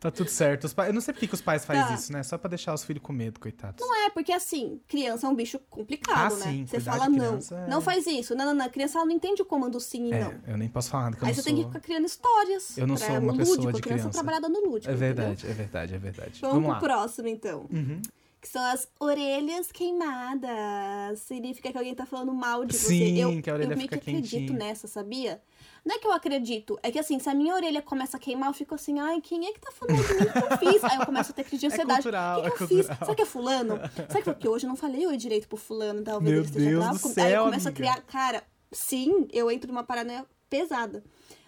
[0.00, 0.64] Tá tudo certo.
[0.64, 0.86] Os pa...
[0.86, 1.92] Eu não sei por que os pais fazem Tá.
[1.92, 2.22] isso, né?
[2.22, 3.86] Só pra deixar os filhos com medo, coitados.
[3.86, 6.42] Não é, porque assim, criança é um bicho complicado, Ah, né?
[6.52, 7.38] sim, você fala não.
[7.52, 8.34] é- Não faz isso.
[8.34, 8.64] Não, não, não.
[8.64, 10.34] A criança ela não entende o comando sim e É, não.
[10.46, 11.44] eu nem posso falar nada Aí você sou...
[11.44, 12.78] tem que ficar criando histórias.
[12.78, 14.10] Eu não sou uma pessoa lúdico, de a criança criança.
[14.10, 14.90] trabalhada no lúdico.
[14.90, 14.98] É entendeu?
[15.16, 16.38] verdade, é verdade, é verdade.
[16.40, 16.94] Vamos, Vamos pro lá.
[16.94, 17.66] próximo, então.
[17.70, 18.00] Uhum.
[18.40, 21.18] Que são as orelhas queimadas.
[21.20, 23.24] Significa que alguém tá falando mal de Sim, você.
[23.24, 24.58] Eu, que a orelha eu meio que acredito quentinha.
[24.58, 25.42] nessa, sabia?
[25.84, 28.50] Não é que eu acredito, é que assim, se a minha orelha começa a queimar,
[28.50, 30.84] eu fico assim, ai, quem é que tá falando de mim que eu fiz?
[30.84, 32.02] Aí eu começo a ter crise de ansiedade.
[32.02, 32.96] cultural, o que, é que eu cultural.
[32.96, 32.98] fiz?
[33.06, 33.80] Será que é fulano?
[33.94, 36.02] Será que porque hoje eu não falei oi direito pro fulano?
[36.02, 37.20] Talvez Meu ele esteja Deus bravo do comigo.
[37.20, 37.92] Aí eu céu, começo a amiga.
[37.92, 38.02] criar.
[38.02, 41.02] Cara, sim, eu entro numa paranoia pesada.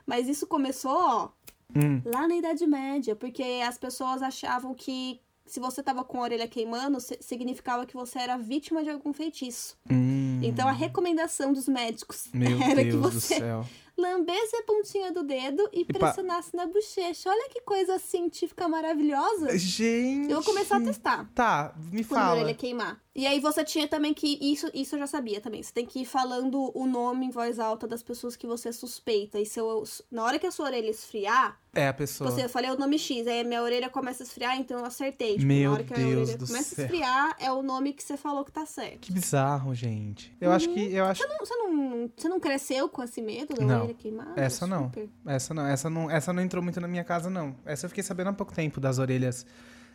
[0.06, 1.28] Mas isso começou, ó,
[1.76, 2.00] Hum.
[2.04, 6.46] lá na Idade Média, porque as pessoas achavam que se você tava com a orelha
[6.48, 9.76] queimando, significava que você era vítima de algum feitiço.
[9.90, 10.40] Hum.
[10.42, 13.38] Então a recomendação dos médicos Meu era Deus que você
[13.96, 17.28] lambesse a pontinha do dedo e, pa- pressionasse na bochecha.
[17.28, 19.56] Olha que coisa científica maravilhosa.
[19.58, 20.30] Gente.
[20.30, 22.40] Eu vou começar a testar Tá, me quando a fala.
[22.40, 23.00] orelha queimar.
[23.14, 24.38] E aí você tinha também que.
[24.40, 25.62] Isso, isso eu já sabia também.
[25.62, 29.38] Você tem que ir falando o nome em voz alta das pessoas que você suspeita.
[29.38, 32.30] E se eu, na hora que a sua orelha esfriar, É a pessoa.
[32.30, 34.86] Você, eu falei o nome X, aí a minha orelha começa a esfriar, então eu
[34.86, 35.34] acertei.
[35.34, 36.84] Tipo, Meu na hora que a Deus orelha do começa céu.
[36.84, 39.00] a esfriar, é o nome que você falou que tá certo.
[39.00, 40.34] Que bizarro, gente.
[40.40, 40.80] Eu acho que.
[40.94, 43.78] Eu acho Você não, você, não, você não cresceu com esse medo da Não.
[43.80, 44.40] orelha queimada?
[44.40, 44.84] Essa não.
[44.84, 45.10] Super.
[45.26, 47.54] Essa não, essa não, essa não entrou muito na minha casa, não.
[47.66, 49.44] Essa eu fiquei sabendo há pouco tempo das orelhas.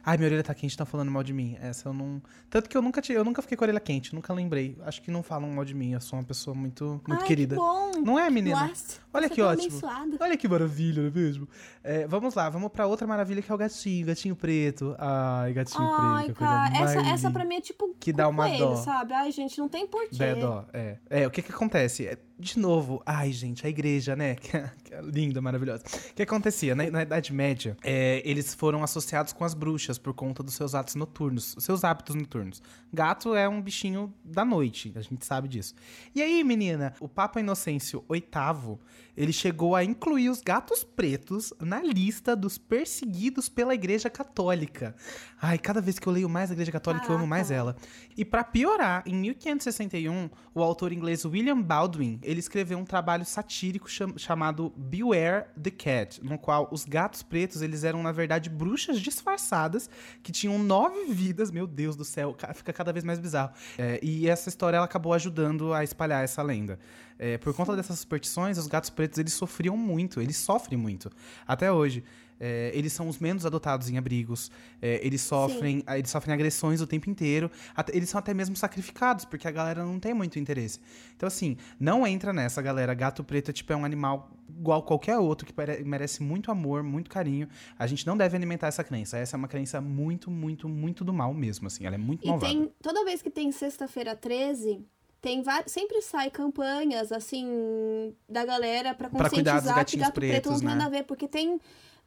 [0.06, 1.58] Ai, minha orelha tá quente, tá falando mal de mim.
[1.60, 2.22] Essa eu não.
[2.50, 4.78] Tanto que eu nunca tive, eu nunca fiquei com a orelha quente, nunca lembrei.
[4.86, 5.92] Acho que não falam mal de mim.
[5.92, 7.56] Eu sou uma pessoa muito, muito Ai, querida.
[7.56, 7.92] Que bom.
[8.04, 8.68] Não é, menina?
[8.68, 9.68] Nossa, Olha que tá ótimo.
[9.68, 10.18] abençoada.
[10.22, 11.48] Olha que maravilha, não é mesmo?
[11.84, 14.96] É, vamos lá, vamos pra outra maravilha que é o gatinho, gatinho preto.
[14.98, 18.28] Ai, gatinho Ai, preto, é cara, coisa essa, essa pra mim é tipo Que dá
[18.30, 18.76] uma coelho, dó.
[18.78, 19.14] sabe?
[19.14, 20.16] Ai, gente, não tem porquê.
[20.16, 20.98] Dá dó, é.
[21.10, 22.08] É, o que que acontece?
[22.08, 24.36] É, de novo, ai, gente, a igreja, né?
[24.48, 25.84] Que é, que é linda, maravilhosa.
[26.12, 26.76] O que acontecia?
[26.76, 30.76] Na, na Idade Média, é, eles foram associados com as bruxas por conta dos seus
[30.76, 32.62] atos noturnos, seus hábitos noturnos.
[32.94, 35.74] Gato é um bichinho da noite, a gente sabe disso.
[36.14, 38.78] E aí, menina, o Papa Inocêncio VIII,
[39.18, 44.96] ele chegou a incluir os gatos pretos na lista dos perseguidos pela Igreja Católica.
[45.42, 47.28] Ai, cada vez que eu leio mais a Igreja Católica, eu amo Caraca.
[47.30, 47.76] mais ela.
[48.16, 53.90] E pra piorar, em 1561, o autor inglês William Baldwin, ele escreveu um trabalho satírico
[53.90, 59.00] cham- chamado Beware the Cat, no qual os gatos pretos, eles eram na verdade bruxas
[59.00, 59.90] disfarçadas
[60.24, 63.52] que tinham nove vidas, meu Deus do céu, ca- fica cada vez mais bizarro.
[63.78, 66.80] É, e essa história ela acabou ajudando a espalhar essa lenda.
[67.20, 71.12] É, por conta dessas superstições, os gatos pretos eles sofriam muito, eles sofrem muito
[71.48, 72.04] até hoje.
[72.40, 74.52] É, eles são os menos adotados em abrigos.
[74.80, 77.50] é, eles sofrem, eles sofrem agressões o tempo inteiro.
[77.76, 80.80] até- eles são até mesmo sacrificados, porque a galera não tem muito interesse.
[81.16, 82.94] Então, assim, não entra nessa, galera.
[82.94, 85.54] Gato preto é tipo é um animal igual qualquer outro que
[85.84, 87.48] merece muito amor, muito carinho.
[87.78, 89.18] A gente não deve alimentar essa crença.
[89.18, 91.88] Essa é uma crença muito, muito, muito do mal mesmo, assim.
[91.88, 92.54] Ela é muito E malvada.
[92.54, 94.86] tem, toda vez que tem sexta-feira 13,
[95.28, 100.68] tem sempre sai campanhas, assim, da galera dos conscientizar que gato preto não pretos, tem
[100.70, 100.86] nada né?
[100.86, 101.60] a ver, porque tem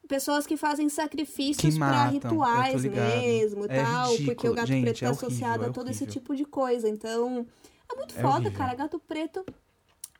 [0.08, 4.52] pessoas que fazem sacrifícios tô rituais mesmo É tal, porque ridículo.
[4.52, 6.20] o gato Gente, preto é tá horrível, associado é a todo esse horrível.
[6.20, 6.88] tipo de coisa.
[6.88, 7.46] Então,
[7.92, 8.52] é muito É foda, horrível.
[8.52, 8.74] cara.
[8.74, 9.44] Gato preto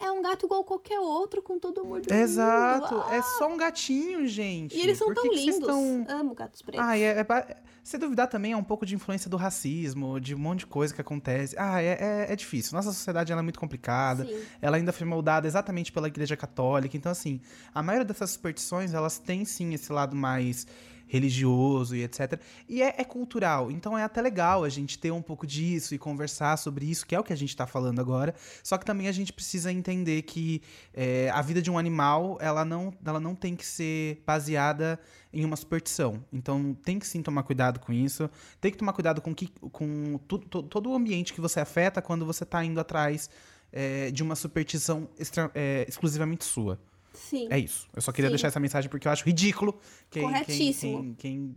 [0.01, 2.95] é um gato igual qualquer outro, com todo o amor do Exato.
[2.95, 3.05] mundo.
[3.09, 3.15] Ah!
[3.17, 4.77] É só um gatinho, gente.
[4.77, 5.67] E eles são Por tão que lindos.
[5.67, 6.85] tão- Amo gatos pretos.
[6.85, 10.39] Ah, é, é Se duvidar também é um pouco de influência do racismo, de um
[10.39, 11.55] monte de coisa que acontece.
[11.59, 12.75] Ah, é, é, é difícil.
[12.77, 14.25] Nossa sociedade ela é muito complicada.
[14.25, 14.41] Sim.
[14.61, 16.97] Ela ainda foi moldada exatamente pela Igreja Católica.
[16.97, 17.41] Então, assim,
[17.75, 20.67] a maioria dessas superstições, elas têm sim esse lado mais
[21.11, 22.41] religioso e etc.
[22.69, 23.71] E é, é cultural.
[23.71, 27.15] Então é até legal a gente ter um pouco disso e conversar sobre isso, que
[27.15, 28.33] é o que a gente tá falando agora.
[28.63, 30.63] Só que também a gente precisa entender que
[30.95, 34.99] é, a vida de um animal, ela não, ela não tem que ser baseada
[35.33, 36.25] em uma superstição.
[36.33, 38.31] Então tem que sim tomar cuidado com isso.
[38.61, 42.01] Tem que tomar cuidado com, que, com tu- tu- todo o ambiente que você afeta
[42.01, 43.29] quando você tá indo atrás
[43.73, 46.79] é, de uma superstição extra- é, exclusivamente sua.
[47.13, 47.49] Sim.
[47.51, 47.89] É isso.
[47.95, 48.33] Eu só queria Sim.
[48.33, 49.79] deixar essa mensagem porque eu acho ridículo
[50.11, 51.15] quem, Corretíssimo.
[51.17, 51.55] quem,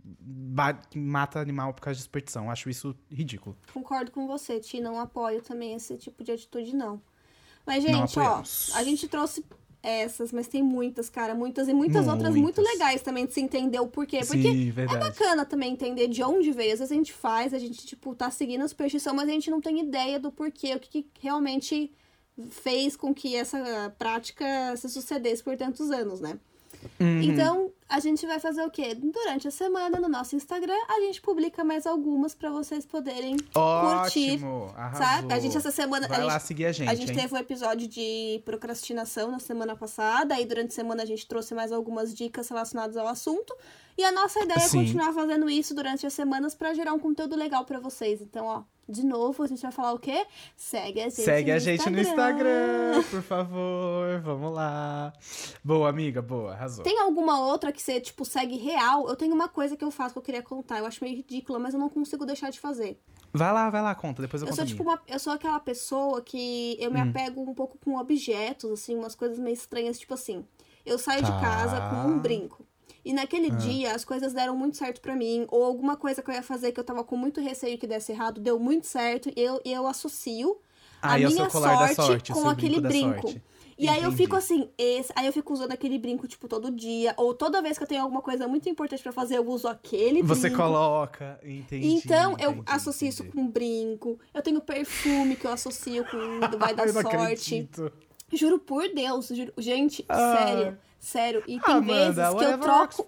[0.90, 2.44] quem mata animal por causa de superstição.
[2.44, 3.56] Eu acho isso ridículo.
[3.72, 4.80] Concordo com você, Ti.
[4.80, 7.00] Não apoio também esse tipo de atitude, não.
[7.66, 8.42] Mas, gente, ó,
[8.74, 9.44] a gente trouxe
[9.82, 11.34] essas, mas tem muitas, cara.
[11.34, 12.64] Muitas e muitas, outras muito Muitas.
[12.64, 14.20] legais também de se entender o porquê.
[14.20, 14.98] Porque Sim, é verdade.
[14.98, 16.72] bacana também entender de onde veio.
[16.72, 19.50] Às vezes a gente faz, a gente, tipo, tá seguindo a superstição, mas a gente
[19.50, 21.92] não tem ideia do porquê, o que, que realmente
[22.50, 26.38] fez com que essa prática se sucedesse por tantos anos, né?
[27.00, 27.22] Uhum.
[27.22, 28.94] Então, a gente vai fazer o quê?
[28.94, 34.34] Durante a semana, no nosso Instagram, a gente publica mais algumas pra vocês poderem curtir.
[34.34, 35.06] Ótimo, arrasou.
[35.06, 35.34] Saca?
[35.34, 36.08] A gente essa semana.
[36.08, 37.16] Vai a lá gente, seguir a gente, a gente hein?
[37.16, 41.54] teve um episódio de procrastinação na semana passada, aí durante a semana a gente trouxe
[41.54, 43.54] mais algumas dicas relacionadas ao assunto.
[43.96, 44.78] E a nossa ideia Sim.
[44.78, 48.20] é continuar fazendo isso durante as semanas pra gerar um conteúdo legal pra vocês.
[48.20, 50.26] Então, ó, de novo, a gente vai falar o quê?
[50.56, 54.20] Segue a gente Segue no a gente no Instagram, por favor.
[54.22, 55.12] Vamos lá.
[55.62, 56.84] Boa, amiga, boa, arrasou.
[56.84, 59.08] Tem alguma outra que você, tipo, segue real?
[59.08, 60.78] Eu tenho uma coisa que eu faço que eu queria contar.
[60.78, 63.00] Eu acho meio ridícula, mas eu não consigo deixar de fazer.
[63.32, 65.58] Vai lá, vai lá, conta, depois eu, Eu conto sou, tipo, uma, eu sou aquela
[65.58, 67.10] pessoa que eu me Hum.
[67.10, 70.44] apego um pouco com objetos, assim, umas coisas meio estranhas, tipo assim.
[70.86, 71.30] Eu saio Tá.
[71.30, 72.64] de casa com um brinco.
[73.04, 73.56] E naquele Ah.
[73.56, 76.72] dia as coisas deram muito certo pra mim, ou alguma coisa que eu ia fazer
[76.72, 79.86] que eu tava com muito receio que desse errado, deu muito certo, e eu, eu
[79.86, 80.56] associo
[81.02, 83.40] a Ah, e é minha sorte, sorte, com aquele brinco brinco.
[83.76, 84.16] E aí eu Entendi.
[84.22, 87.12] fico assim, esse, aí eu fico usando aquele brinco, tipo, todo dia.
[87.16, 90.22] Ou toda vez que eu tenho alguma coisa muito importante pra fazer, eu uso aquele
[90.22, 90.62] Você brinco.
[90.62, 91.88] coloca, entendi.
[91.88, 93.36] Então, eu entendi, associo isso entendi.
[93.36, 94.16] com brinco.
[94.32, 96.16] Eu tenho perfume que eu associo com
[96.56, 97.16] Vai dar Eu Sorte.
[97.16, 97.92] acredito.
[98.36, 100.36] Juro por Deus, juro- gente, Ah.
[100.36, 101.42] sério, sério.
[101.46, 103.06] E tem Ah, vezes Amanda, que eu troco.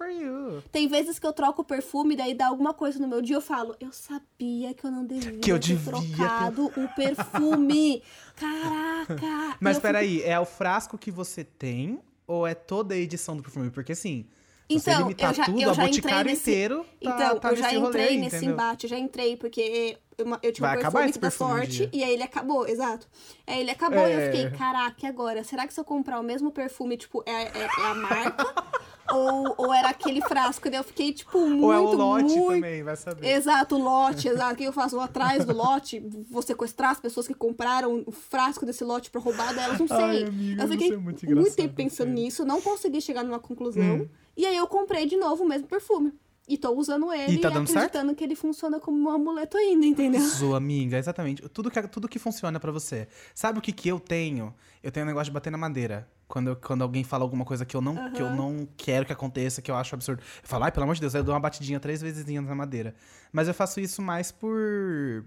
[0.71, 3.41] Tem vezes que eu troco o perfume, daí dá alguma coisa no meu dia, eu
[3.41, 8.01] falo, eu sabia que eu não devia Que eu ter devia ter- trocado o perfume.
[8.35, 9.57] Caraca!
[9.59, 13.35] Mas eu fico- peraí, é o frasco que você tem ou é toda a edição
[13.35, 13.69] do perfume?
[13.69, 14.25] Porque assim,
[14.69, 17.79] Então, eu já- tudo, eu já entrei nesse- inteiro tá, Então, tá eu já entrei
[17.79, 18.53] rolê, nesse entendeu?
[18.53, 21.89] embate, eu já entrei, porque eu, eu tinha Vai um perfume um sorte, dia.
[21.93, 23.07] e aí ele acabou, exato.
[23.45, 24.25] Aí ele acabou e eu É.
[24.31, 25.43] fiquei, caraca, e agora?
[25.45, 28.45] Será que se eu comprar o mesmo perfume, tipo, é, é- é a marca?
[29.09, 30.69] ou, ou era aquele frasco?
[30.69, 32.47] Daí eu fiquei, tipo, muito, Ou é o lote muito...
[32.55, 33.25] também, vai saber.
[33.25, 34.53] Exato, o lote, exato.
[34.53, 34.95] O que eu faço?
[34.95, 39.21] Vou atrás do lote, vou sequestrar as pessoas que compraram o frasco desse lote pra
[39.21, 39.97] roubar delas, não sei.
[39.97, 44.01] Ai, amiga, eu fiquei é muito engraçada, tempo pensando nisso, não consegui chegar numa conclusão.
[44.01, 44.09] Hum.
[44.37, 46.13] E aí eu comprei de novo o mesmo perfume.
[46.47, 47.77] E tô usando ele E tá dando certo?
[47.87, 50.21] acreditando que ele funciona como um amuleto ainda, entendeu?
[50.21, 51.41] Sua amiga, exatamente.
[51.49, 53.05] Tudo que, tudo que funciona pra você.
[53.35, 54.55] Sabe o que, que eu tenho?
[54.81, 56.07] Eu tenho um negócio de bater na madeira.
[56.25, 59.11] Quando, eu- quando alguém fala alguma coisa que eu, não, que eu não quero que
[59.11, 60.21] aconteça, que eu acho absurdo.
[60.21, 62.55] Eu falo, ai, pelo amor de Deus, aí eu dou uma batidinha três vezes na
[62.55, 62.95] madeira.
[63.33, 65.25] Mas eu faço isso mais por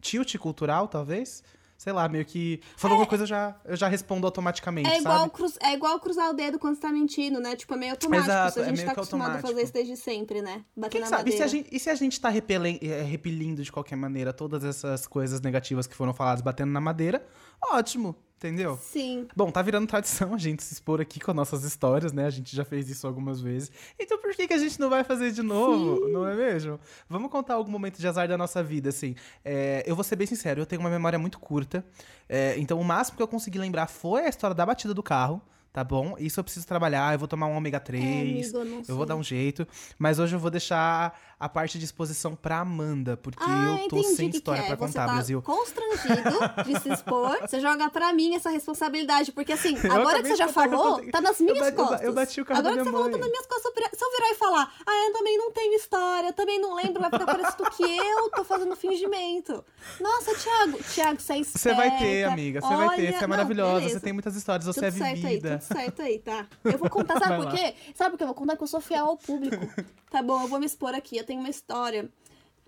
[0.00, 1.42] tilt cultural, talvez.
[1.80, 2.60] Sei lá, meio que.
[2.76, 5.30] Falou alguma coisa, eu já, eu já respondo automaticamente, É igual, sabe?
[5.30, 7.56] cruz, é igual cruzar o dedo quando você tá mentindo, né?
[7.56, 8.28] Tipo, é meio automático.
[8.28, 9.64] Exato, a é gente meio tá acostumado a fazer automático.
[9.64, 10.62] isso desde sempre, né?
[10.76, 11.30] Bater Quem na sabe?
[11.30, 11.44] E se, madeira.
[11.46, 15.40] a gente, e se a gente tá eh, repelindo de qualquer maneira todas essas coisas
[15.40, 17.26] negativas que foram faladas batendo na madeira?
[17.72, 18.78] Ótimo, entendeu?
[18.82, 19.28] Sim.
[19.36, 22.24] Bom, tá virando tradição a gente se expor aqui com nossas histórias, né?
[22.24, 23.70] A gente já fez isso algumas vezes.
[23.98, 26.08] Então por que, que a gente não vai fazer de novo?
[26.08, 26.80] Não é mesmo?
[27.08, 29.14] Vamos contar algum momento de azar da nossa vida, assim.
[29.44, 31.84] É, eu vou ser bem sincero, eu tenho uma memória muito curta.
[32.28, 35.42] É, então o máximo que eu consegui lembrar foi a história da batida do carro.
[35.72, 36.16] Tá bom?
[36.18, 38.96] Isso eu preciso trabalhar, eu vou tomar um ômega 3, É, amigo, eu não eu
[38.96, 39.64] vou dar um jeito.
[39.96, 44.02] Mas hoje eu vou deixar a parte de exposição pra Amanda, porque Ah, eu tô
[44.02, 44.76] sem história que é.
[44.76, 45.40] pra Você contar, tá Brasil.
[45.40, 49.32] constrangido de se expor, você joga pra mim essa responsabilidade.
[49.32, 52.02] Porque assim, agora que você já falou, tá nas minhas eu costas.
[52.02, 53.72] eu bati o carro agora que você falou, tá nas minhas costas.
[53.98, 57.00] Se eu virar- e falar, ah, eu também não tenho história, eu também não lembro,
[57.00, 59.64] vai ficar parecendo que eu tô fazendo fingimento.
[60.00, 61.58] Nossa, Thiago, Thiago, você é esperta.
[61.58, 63.02] Você vai ter, amiga, você vai ter.
[63.08, 63.94] Olha- Você é maravilhosa, beleza.
[63.94, 65.58] você tem muitas histórias, você tudo é certo aí, vivida.
[65.58, 66.46] tudo certo aí, tá?
[66.64, 67.74] Eu vou contar, sabe por quê?
[67.94, 68.22] Sabe por quê?
[68.24, 69.66] Eu vou contar que eu sou fiel ao público.
[70.10, 72.10] Tá bom, eu vou me expor aqui, eu tenho uma história.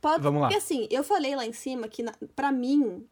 [0.00, 0.48] Pode, Vamos lá.
[0.48, 3.04] Porque assim, eu falei lá em cima que, na, pra mim,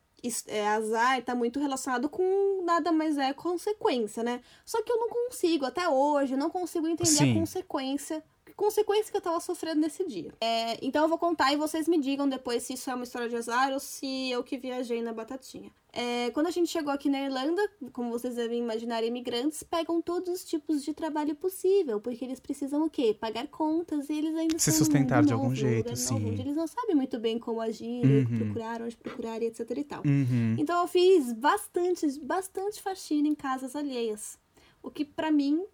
[0.47, 4.41] é, azar tá muito relacionado com nada mais é consequência, né?
[4.65, 7.33] Só que eu não consigo, até hoje, não consigo entender Sim.
[7.33, 8.25] a consequência.
[8.61, 10.35] Consequência que eu tava sofrendo nesse dia.
[10.39, 13.27] É, então eu vou contar e vocês me digam depois se isso é uma história
[13.27, 15.71] de azar ou se eu que viajei na batatinha.
[15.91, 20.29] É, quando a gente chegou aqui na Irlanda, como vocês devem imaginar, imigrantes pegam todos
[20.29, 23.17] os tipos de trabalho possível, porque eles precisam o quê?
[23.19, 26.19] Pagar contas e eles ainda Se sustentar de algum novo, jeito, sim.
[26.21, 28.39] novo, eles não sabem muito bem como agir, Uhum.
[28.41, 30.03] procurar, onde procurar e etc e tal.
[30.05, 30.55] Uhum.
[30.59, 34.39] Então eu fiz bastante, bastante faxina em casas alheias.
[34.83, 35.65] O que pra mim,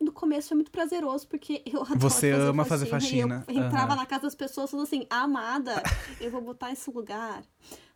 [0.00, 3.44] no começo, foi muito prazeroso, porque eu adoro Você fazer ama fazer faxina.
[3.48, 3.96] eu entrava Aham.
[3.96, 5.82] na casa das pessoas falando assim, amada,
[6.20, 7.42] eu vou botar esse lugar.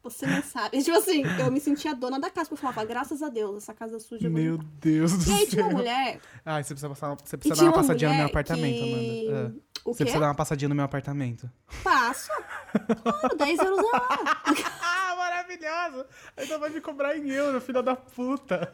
[0.03, 0.77] Você não sabe.
[0.79, 3.59] E, tipo assim, eu me sentia dona da casa, porque eu falava, graças a Deus,
[3.63, 5.67] essa casa suja Meu limpar." Deus do E aí tinha céu.
[5.71, 6.21] uma mulher.
[6.45, 9.29] Ai, você precisa, passar, você precisa dar uma uma passadinha no meu apartamento, que...
[9.29, 9.55] Amanda.
[9.69, 9.73] É.
[9.85, 10.05] O Você quê?
[10.05, 11.51] precisa dar uma passadinha no meu apartamento.
[11.85, 12.31] Passo.
[13.03, 14.41] Claro, 10 euros a hora.
[14.83, 16.07] ah, maravilhoso!
[16.37, 18.73] Ainda vai me cobrar em euro, filha da puta.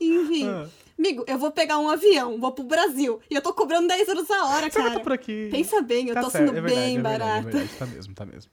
[0.00, 0.48] Enfim.
[0.48, 0.68] Ah.
[0.98, 3.20] Amigo, eu vou pegar um avião, vou pro Brasil.
[3.30, 4.92] E eu tô cobrando 10 euros a hora, Você cara.
[4.94, 5.48] tá por aqui.
[5.50, 7.48] Pensa bem, eu Tá tô certo, sendo é verdade, bem é verdade, barata.
[7.48, 8.50] É verdade, tá mesmo, tá mesmo.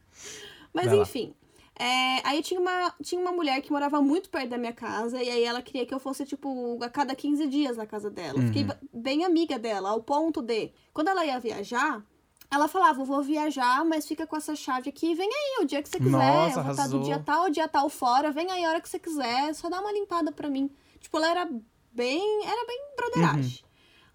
[0.74, 1.34] Mas Vai enfim.
[1.82, 5.30] É, aí tinha uma, tinha uma mulher que morava muito perto da minha casa, e
[5.30, 8.42] aí ela queria que eu fosse, tipo, a cada 15 dias na casa dela.
[8.42, 8.68] Fiquei Uhum.
[8.68, 12.04] ba- bem amiga dela, ao ponto de, quando ela ia viajar,
[12.52, 15.90] ela falava, vou viajar, mas fica com essa chave aqui, vem aí o dia que
[15.90, 16.12] você quiser.
[16.12, 18.90] Nossa, eu vou estar do dia tal, dia tal fora, vem aí a hora que
[18.90, 20.70] você quiser, só dá uma limpada pra mim.
[21.00, 21.50] Tipo, ela era
[21.92, 23.64] bem, era bem broderagem.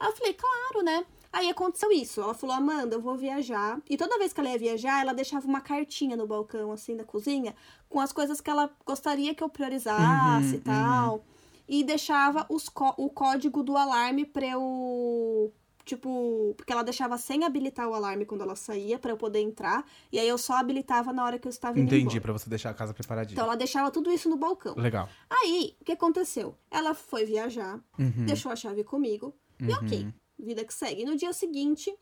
[0.01, 1.07] Aí eu falei, claro, né?
[1.32, 2.20] Aí aconteceu isso.
[2.20, 3.80] Ela falou, Amanda, eu vou viajar.
[3.91, 7.05] E toda vez que ela ia viajar, ela deixava uma cartinha no balcão, assim, da
[7.05, 7.55] cozinha,
[7.89, 11.24] com as coisas que ela gostaria que eu priorizasse Uhum, e tal.
[11.66, 15.53] E deixava os o código do alarme pra eu.
[15.85, 19.85] Tipo, porque ela deixava sem habilitar o alarme quando ela saía, pra eu poder entrar.
[20.11, 22.70] E aí eu só habilitava na hora que eu estava indo Entendi, pra você deixar
[22.70, 23.35] a casa preparadinha.
[23.35, 24.74] Então ela deixava tudo isso no balcão.
[24.76, 25.09] Legal.
[25.28, 26.57] Aí, o que aconteceu?
[26.70, 28.24] Ela foi viajar, Uhum.
[28.24, 29.35] deixou a chave comigo.
[29.61, 30.09] E ok,
[30.39, 31.05] vida que segue.
[31.05, 31.95] No dia seguinte,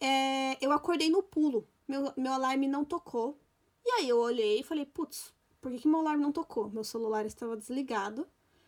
[0.00, 1.66] é, eu acordei no pulo.
[1.88, 3.38] Meu, meu alarme não tocou.
[3.84, 6.70] E aí eu olhei e falei, putz, por que, que meu alarme não tocou?
[6.70, 8.26] Meu celular estava desligado,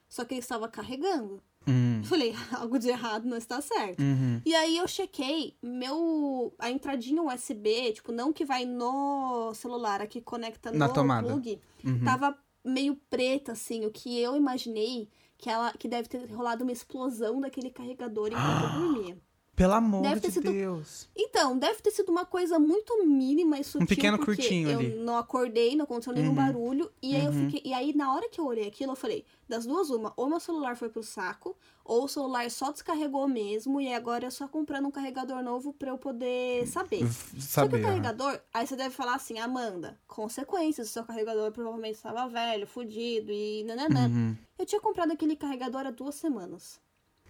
[0.08, 1.42] só que ele estava carregando.
[1.66, 1.98] Hum.
[1.98, 4.00] Eu falei, algo de errado não está certo.
[4.00, 4.40] Uhum.
[4.44, 10.06] E aí eu chequei meu a entradinha USB, tipo, não que vai no celular, a
[10.06, 11.26] que conecta Na no tomada.
[11.28, 12.04] plug, Uhum.
[12.04, 16.70] tava meio preta assim, o que eu imaginei que ela que deve ter rolado uma
[16.72, 19.18] explosão daquele carregador enquanto eu dormia.
[19.62, 21.08] Pelo amor Deve ter de sido- Deus.
[21.16, 23.86] Então, deve ter sido uma coisa muito mínima e sutil.
[23.86, 24.94] pequeno porque curtinho eu ali.
[24.96, 26.34] não acordei, não aconteceu nenhum Uhum.
[26.34, 26.90] barulho.
[27.00, 27.48] E aí eu Uhum.
[27.50, 27.70] fiquei.
[27.70, 30.40] E aí, na hora que eu olhei aquilo, eu falei, das duas, uma, ou meu
[30.40, 34.86] celular foi pro saco, ou o celular só descarregou mesmo, e agora é só comprando
[34.86, 37.04] um carregador novo pra eu poder saber.
[37.04, 37.78] F- Só que Saber.
[37.78, 42.66] o carregador, aí você deve falar assim, Amanda, consequências, o seu carregador provavelmente estava velho,
[42.66, 44.08] fudido e nananã.
[44.08, 44.36] Uhum.
[44.58, 46.80] Eu tinha comprado aquele carregador há duas semanas.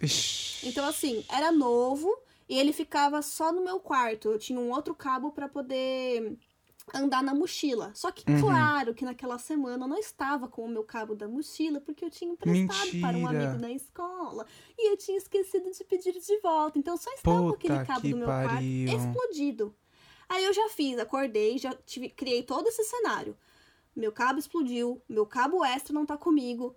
[0.03, 0.69] Ixi.
[0.69, 2.09] Então, assim, era novo
[2.49, 4.29] e ele ficava só no meu quarto.
[4.31, 6.37] Eu tinha um outro cabo pra poder
[6.93, 7.93] andar na mochila.
[7.95, 8.41] Só que, Uhum.
[8.41, 12.11] claro, que naquela semana eu não estava com o meu cabo da mochila, porque eu
[12.11, 13.45] tinha emprestado para um Mentira.
[13.45, 14.45] amigo na escola.
[14.77, 16.79] E eu tinha esquecido de pedir de volta.
[16.79, 18.49] Então, só estava Puta aquele cabo do meu pariu.
[18.49, 18.65] quarto
[19.09, 19.75] explodido.
[20.29, 23.37] Aí eu já fiz, acordei, já tive, criei todo esse cenário.
[23.95, 26.75] Meu cabo explodiu, meu cabo extra não tá comigo.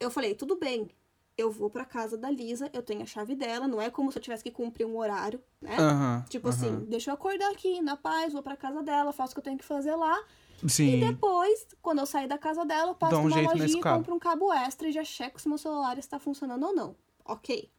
[0.00, 0.90] Eu falei, tudo bem,
[1.36, 4.18] eu vou pra casa da Lisa, eu tenho a chave dela, não é como se
[4.18, 5.76] eu tivesse que cumprir um horário, né?
[5.78, 6.24] Aham.
[6.28, 6.56] Tipo aham.
[6.56, 9.44] assim, deixa eu acordar aqui, na paz, vou pra casa dela, faço o que eu
[9.44, 10.16] tenho que fazer lá.
[10.62, 11.00] E Sim.
[11.00, 14.14] depois, quando eu sair da casa dela, eu passo Dá um numa lojinha e compro
[14.14, 16.94] um cabo extra e já checo se meu celular está funcionando ou não.
[17.24, 17.70] Ok.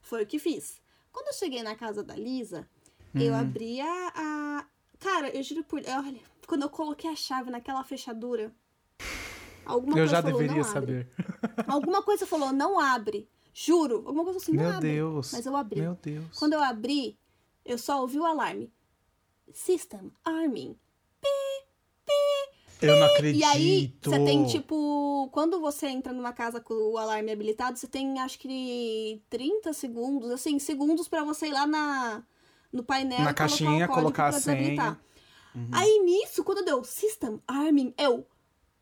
[0.00, 0.80] Foi o que fiz.
[1.12, 2.66] Quando eu cheguei na casa da Lisa,
[3.14, 3.40] eu Uhum.
[3.40, 4.66] abri a, a-
[4.98, 5.80] Cara, eu juro por.
[5.80, 8.54] Olha, quando eu coloquei a chave naquela fechadura.
[9.64, 11.08] Alguma Eu coisa já falou, deveria saber.
[11.66, 13.28] Alguma coisa falou, não abre.
[13.54, 13.96] Juro.
[14.06, 14.88] Alguma coisa assim, não Meu abre.
[14.92, 15.32] Deus.
[15.32, 15.80] Mas eu abri.
[15.80, 16.38] Meu Deus.
[16.38, 17.18] Quando eu abri,
[17.64, 18.72] eu só ouvi o alarme.
[19.52, 20.76] System Arming.
[22.80, 23.40] Eu não acredito.
[23.40, 25.28] E aí, você tem tipo.
[25.30, 30.30] Quando você entra numa casa com o alarme habilitado, você tem acho que 30 segundos,
[30.30, 32.24] assim, segundos pra você ir lá na,
[32.72, 34.56] no painel Na caixinha, colocar, colocar a pra senha.
[34.56, 35.00] desabilitar.
[35.70, 38.26] Aí nisso, quando deu System Arming, eu.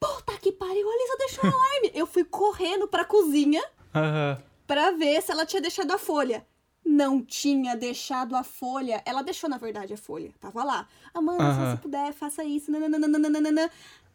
[0.01, 1.91] Puta que pariu, a Lisa deixou o alarme.
[1.95, 3.63] eu fui correndo pra cozinha
[3.95, 4.43] Aham.
[4.67, 6.47] pra ver se ela tinha deixado a folha.
[6.83, 9.03] Não tinha deixado a folha.
[9.05, 10.33] Ela deixou, na verdade, a folha.
[10.41, 10.89] Tava lá.
[11.13, 11.71] Amanda, se Aham.
[11.71, 12.71] você puder, faça isso.
[12.73, 13.71] Nananana.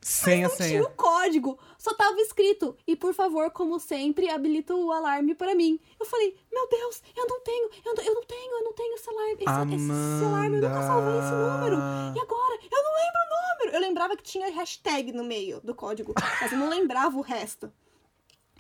[0.08, 0.84] Sem a Não tinha senha.
[0.84, 1.58] o código.
[1.80, 2.78] Só tava escrito.
[2.86, 5.80] E por favor, como sempre, habilita o alarme pra mim.
[6.00, 8.94] Eu falei, meu Deus, eu não tenho, eu não, eu não tenho, eu não tenho
[8.94, 9.34] esse alarme.
[9.34, 11.76] Esse, esse alarme, eu nunca salvei esse número.
[12.16, 12.60] E agora?
[12.72, 13.76] Eu não lembro o número.
[13.78, 17.74] Eu lembrava que tinha hashtag no meio do código, mas eu não lembrava o resto.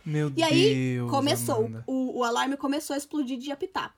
[0.03, 1.11] Meu E aí, Deus.
[1.11, 1.57] começou.
[1.65, 1.83] Amanda.
[1.85, 3.95] O, o alarme começou a explodir de apitar.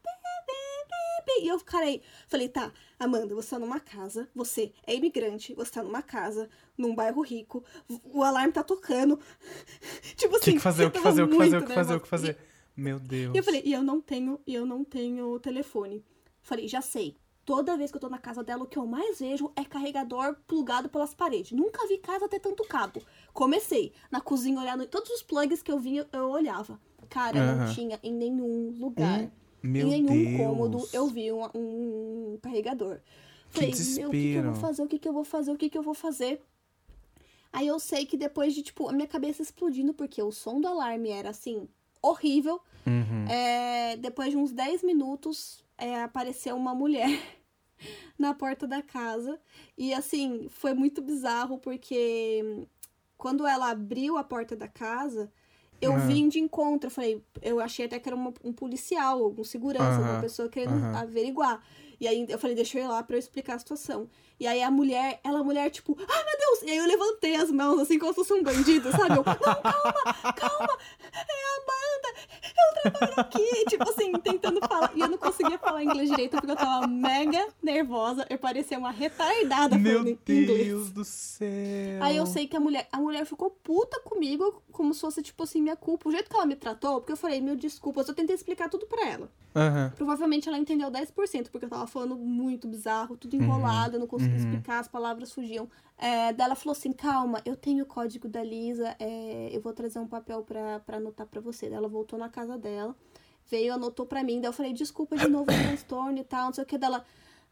[1.27, 2.01] E eu ficarei.
[2.27, 6.95] Falei, tá, Amanda, você tá numa casa, você é imigrante, você tá numa casa, num
[6.95, 7.63] bairro rico,
[8.05, 9.19] o alarme tá tocando.
[10.15, 10.53] Tipo assim.
[10.53, 10.85] que, fazer?
[10.85, 11.23] O que fazer?
[11.23, 11.57] O que fazer?
[11.57, 11.95] O que fazer?
[11.95, 12.37] O que fazer?
[12.75, 13.33] Meu Deus.
[13.33, 16.03] E eu falei, e eu não tenho, e eu não tenho telefone.
[16.41, 17.17] Falei, já sei.
[17.43, 20.35] Toda vez que eu tô na casa dela, o que eu mais vejo é carregador
[20.45, 21.53] plugado pelas paredes.
[21.53, 23.01] Nunca vi casa ter tanto cabo.
[23.33, 26.77] Comecei na cozinha olhando todos os plugs que eu vinha, eu olhava.
[27.09, 27.73] Cara, não Aham.
[27.73, 29.31] tinha em nenhum lugar.
[29.61, 30.37] Meu em nenhum Deus.
[30.37, 32.99] cômodo eu vi um, um carregador.
[33.49, 34.81] Falei, meu, o que, que eu vou fazer?
[34.83, 35.51] O que, que eu vou fazer?
[35.51, 36.41] O que, que eu vou fazer?
[37.51, 40.67] Aí eu sei que depois de, tipo, a minha cabeça explodindo, porque o som do
[40.67, 41.67] alarme era, assim,
[42.01, 42.61] horrível.
[42.85, 43.25] Uhum.
[43.27, 47.09] É, depois de uns 10 minutos, é, apareceu uma mulher
[48.17, 49.39] na porta da casa.
[49.77, 52.65] E assim, foi muito bizarro, porque
[53.17, 55.31] quando ela abriu a porta da casa,
[55.81, 56.07] eu Aham.
[56.07, 56.87] vim de encontro.
[56.87, 60.49] Eu falei, eu achei até que era uma- um policial, um segurança, uma Aham, pessoa
[60.49, 60.95] querendo aham.
[60.95, 61.61] averiguar.
[61.99, 64.07] E aí eu falei, deixa eu ir lá pra eu explicar a situação.
[64.39, 66.61] E aí a mulher, ela, a mulher, tipo, ai meu Deus!
[66.63, 69.15] E aí eu levantei as mãos, assim, como se fosse um bandido, sabe?
[69.17, 69.23] Eu, não,
[69.63, 70.77] calma, calma,
[71.11, 73.47] é a Amanda, eu trabalho aqui.
[73.69, 74.91] tipo assim, tentando falar.
[74.95, 78.25] E eu não conseguia falar inglês direito porque eu tava mega nervosa.
[78.29, 80.47] Eu parecia uma retardada Meu falando inglês.
[80.47, 82.01] Deus do céu.
[82.01, 85.43] Aí eu sei que a mulher, a mulher ficou puta comigo, como se fosse, tipo
[85.43, 86.09] assim, minha culpa.
[86.09, 88.85] O jeito que ela me tratou, porque eu falei, meu desculpas, eu tentei explicar tudo
[88.85, 89.29] pra ela.
[89.55, 89.91] Aham.
[89.95, 94.35] Provavelmente ela entendeu 10%, porque eu tava falando muito bizarro, tudo enrolado, eu não conseguia
[94.35, 94.43] uhum.
[94.43, 95.67] explicar, as palavras fugiam.
[95.97, 99.73] É, daí ela falou assim, calma, eu tenho o código da Lisa, é, eu vou
[99.73, 101.67] trazer um papel pra, pra anotar pra você.
[101.67, 102.95] Daí ela voltou na casa dela,
[103.49, 106.53] veio, anotou pra mim, daí eu falei, desculpa de novo o transtorno e tal, não
[106.53, 106.77] sei o que.
[106.77, 107.03] Dela,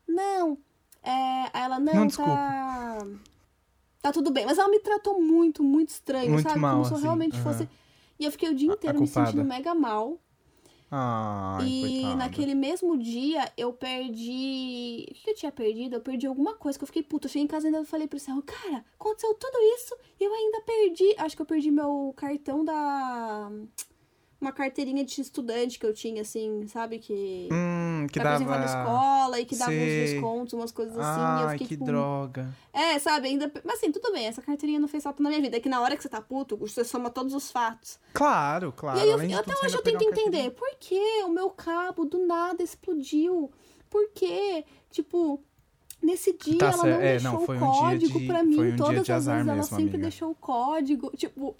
[0.07, 0.57] não,
[1.01, 1.49] é...
[1.53, 3.07] Aí ela, não, Não, tá...
[4.01, 4.45] Tá tudo bem.
[4.45, 6.59] Mas ela me tratou muito, muito estranho, Muito sabe?
[6.59, 7.43] mal, Como se eu assim, realmente aham.
[7.43, 7.69] fosse...
[8.19, 10.19] E eu fiquei o dia inteiro me sentindo mega mal.
[10.91, 12.15] Ai, E coitada.
[12.15, 15.05] naquele mesmo dia eu perdi.
[15.09, 15.95] O que eu tinha perdido?
[15.95, 17.25] Eu perdi alguma coisa que eu fiquei puta.
[17.25, 20.33] Eu cheguei em casa e ainda falei pro céu, cara, aconteceu tudo isso e eu
[20.33, 21.15] ainda perdi.
[21.17, 23.51] Acho que eu perdi meu cartão da.
[24.39, 26.99] Uma carteirinha de estudante que eu tinha, assim, sabe?
[26.99, 27.47] Que.
[27.51, 28.65] Hum, que dava...
[28.65, 30.13] escola e que dava uns Sei.
[30.13, 31.19] descontos, umas coisas assim.
[31.41, 31.85] eu Ai, fiquei que tipo.
[31.85, 32.53] droga.
[32.73, 33.29] É, sabe?
[33.29, 33.49] Ainda.
[33.63, 35.55] Mas assim, tudo bem, essa carteirinha não fez falta na minha vida.
[35.55, 37.97] É que na hora que você tá puto, você soma todos os fatos.
[38.13, 38.99] Claro, claro.
[38.99, 42.03] E aí eu, eu- até hoje eu tento um entender por que o meu cabo
[42.05, 43.49] do nada explodiu.
[43.89, 45.41] Por que, tipo,
[46.03, 46.87] nesse dia Tá ela não.
[46.87, 48.73] É, deixou não, o um código de- pra mim.
[48.73, 49.97] um Todas as vezes ela mesmo, sempre amiga.
[49.99, 51.09] deixou o código.
[51.15, 51.55] Tipo,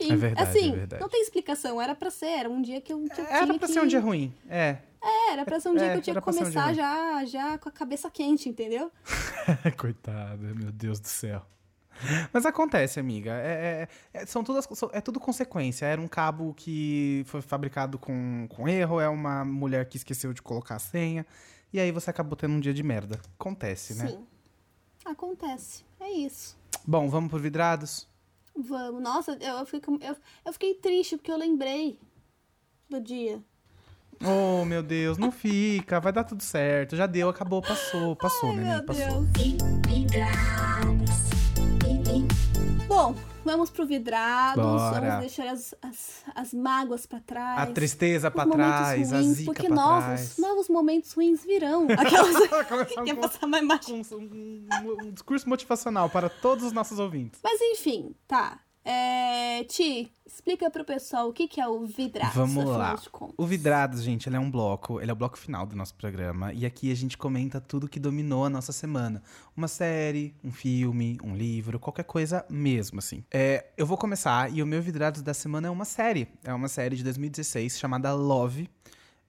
[0.00, 0.12] enfim.
[0.12, 1.00] É verdade, assim, é verdade.
[1.02, 1.80] não tem explicação.
[1.80, 3.72] Era pra ser, era um dia que eu, que eu Era pra que...
[3.74, 4.32] ser um dia ruim.
[4.48, 4.78] É.
[5.02, 6.74] É, era pra ser um dia É, que eu tinha que um começar ruim.
[6.74, 8.90] já, já com a cabeça quente, entendeu?
[9.76, 11.42] Coitada, meu Deus do céu.
[12.32, 13.30] Mas acontece, amiga.
[13.32, 15.86] É, é- é- são todas, é tudo consequência.
[15.86, 20.42] Era um cabo que foi fabricado com, com erro, é uma mulher que esqueceu de
[20.42, 21.24] colocar a senha.
[21.72, 23.18] E aí você acabou tendo um dia de merda.
[23.38, 24.08] Acontece, né?
[24.08, 24.26] Sim.
[25.04, 25.84] Acontece.
[26.00, 26.56] É isso.
[26.86, 28.08] Bom, vamos pro vidrados?
[28.56, 29.02] Vamos.
[29.02, 31.98] Nossa, eu, eu, fico, eu, eu fiquei triste porque eu lembrei
[32.88, 33.42] do dia.
[34.24, 36.00] Oh, meu Deus, não fica.
[36.00, 36.96] Vai dar tudo certo.
[36.96, 39.22] Já deu, acabou, passou, passou, Ai, neném, meu passou.
[39.24, 40.75] Deus.
[43.46, 44.62] Vamos pro vidrados.
[44.62, 45.00] Bora.
[45.00, 47.60] Vamos deixar as, as, as mágoas pra trás.
[47.60, 50.38] A tristeza momentos trás, a ruins, zica porque novos, trás.
[50.38, 51.86] novos momentos ruins virão.
[51.96, 52.36] Aquelas
[52.68, 54.02] Começar que ia com- passar uma imagem.
[54.04, 57.40] com um, um- um discurso motivacional para todos os nossos ouvintes.
[57.42, 58.58] Mas enfim, tá.
[58.88, 62.36] É, Ti, explica pro pessoal o que, que é o vidrados.
[62.36, 62.96] Vamos lá.
[63.36, 66.52] O Vidrados, gente, ele é um bloco, ele é o bloco final do nosso programa.
[66.52, 69.20] E aqui a gente comenta tudo que dominou a nossa semana.
[69.56, 73.24] Uma série, um filme, um livro, qualquer coisa mesmo, assim.
[73.28, 76.28] É, eu vou começar, e o meu Vidrados da semana é uma série.
[76.44, 78.70] É uma série de 2016 chamada Love.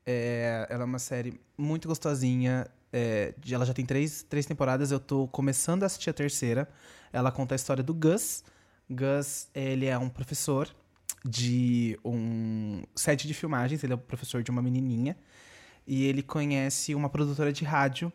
[0.05, 2.67] É, ela é uma série muito gostosinha.
[2.93, 6.69] é, ela já tem três, três temporadas, eu tô começando a assistir a terceira.
[7.11, 8.43] Ela conta a história do Gus.
[8.89, 10.69] Gus, ele é um professor
[11.23, 15.17] de um set de filmagens, ele é o professor de uma menininha.
[15.85, 18.11] E ele conhece uma produtora de rádio,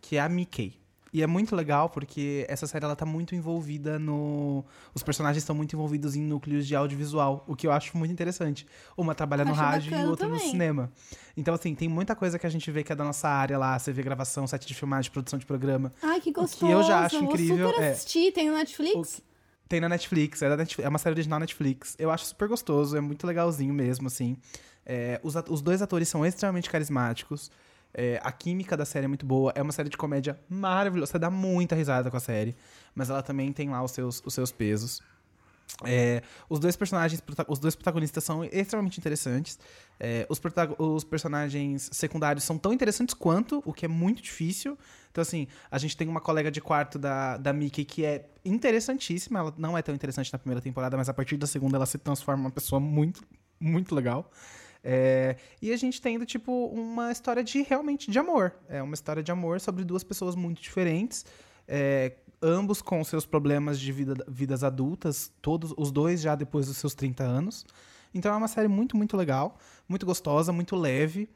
[0.00, 0.80] que é a Mickey.
[1.14, 4.64] E é muito legal porque essa série ela tá muito envolvida no.
[4.92, 8.66] Os personagens estão muito envolvidos em núcleos de audiovisual, o que eu acho muito interessante.
[8.96, 10.50] Uma trabalha no Acho rádio e outra no também.
[10.50, 10.92] cinema.
[11.36, 13.78] Então, assim, tem muita coisa que a gente vê que é da nossa área lá.
[13.78, 15.92] Você vê gravação, set de filmagem, produção de programa.
[16.02, 16.72] Ai, que gostoso.
[16.72, 17.90] eu já acho incrível, super é.
[17.92, 18.32] assistir.
[18.32, 19.22] Tem no Netflix?
[19.68, 21.96] Tem na Netflix, é, Netflix, é uma série original Netflix.
[21.98, 24.36] Eu acho super gostoso, é muito legalzinho mesmo, assim.
[24.84, 27.50] É, os, os dois atores são extremamente carismáticos.
[27.94, 29.52] é, a química da série é muito boa.
[29.54, 31.12] É uma série de comédia maravilhosa.
[31.12, 32.56] Você dá muita risada com a série.
[32.94, 35.00] Mas ela também tem lá os seus, os seus pesos.
[35.84, 39.58] É, os dois personagens, os dois protagonistas são extremamente interessantes.
[39.98, 40.40] É, os,
[40.78, 44.78] os personagens secundários são tão interessantes quanto, o que é muito difícil.
[45.10, 49.38] Então, assim, a gente tem uma colega de quarto da, da Mickey que é interessantíssima.
[49.40, 51.98] Ela não é tão interessante na primeira temporada, mas a partir da segunda ela se
[51.98, 53.22] transforma em uma pessoa muito,
[53.58, 54.30] muito legal.
[54.82, 58.54] É, e a gente tendo, tipo, uma história de realmente de amor.
[58.68, 61.24] É uma história de amor sobre duas pessoas muito diferentes.
[61.66, 62.12] é,
[62.44, 66.94] ambos com seus problemas de vida, vidas adultas, todos os dois já depois dos seus
[66.94, 67.64] 30 anos.
[68.14, 71.28] Então é uma série muito, muito legal, muito gostosa, muito leve.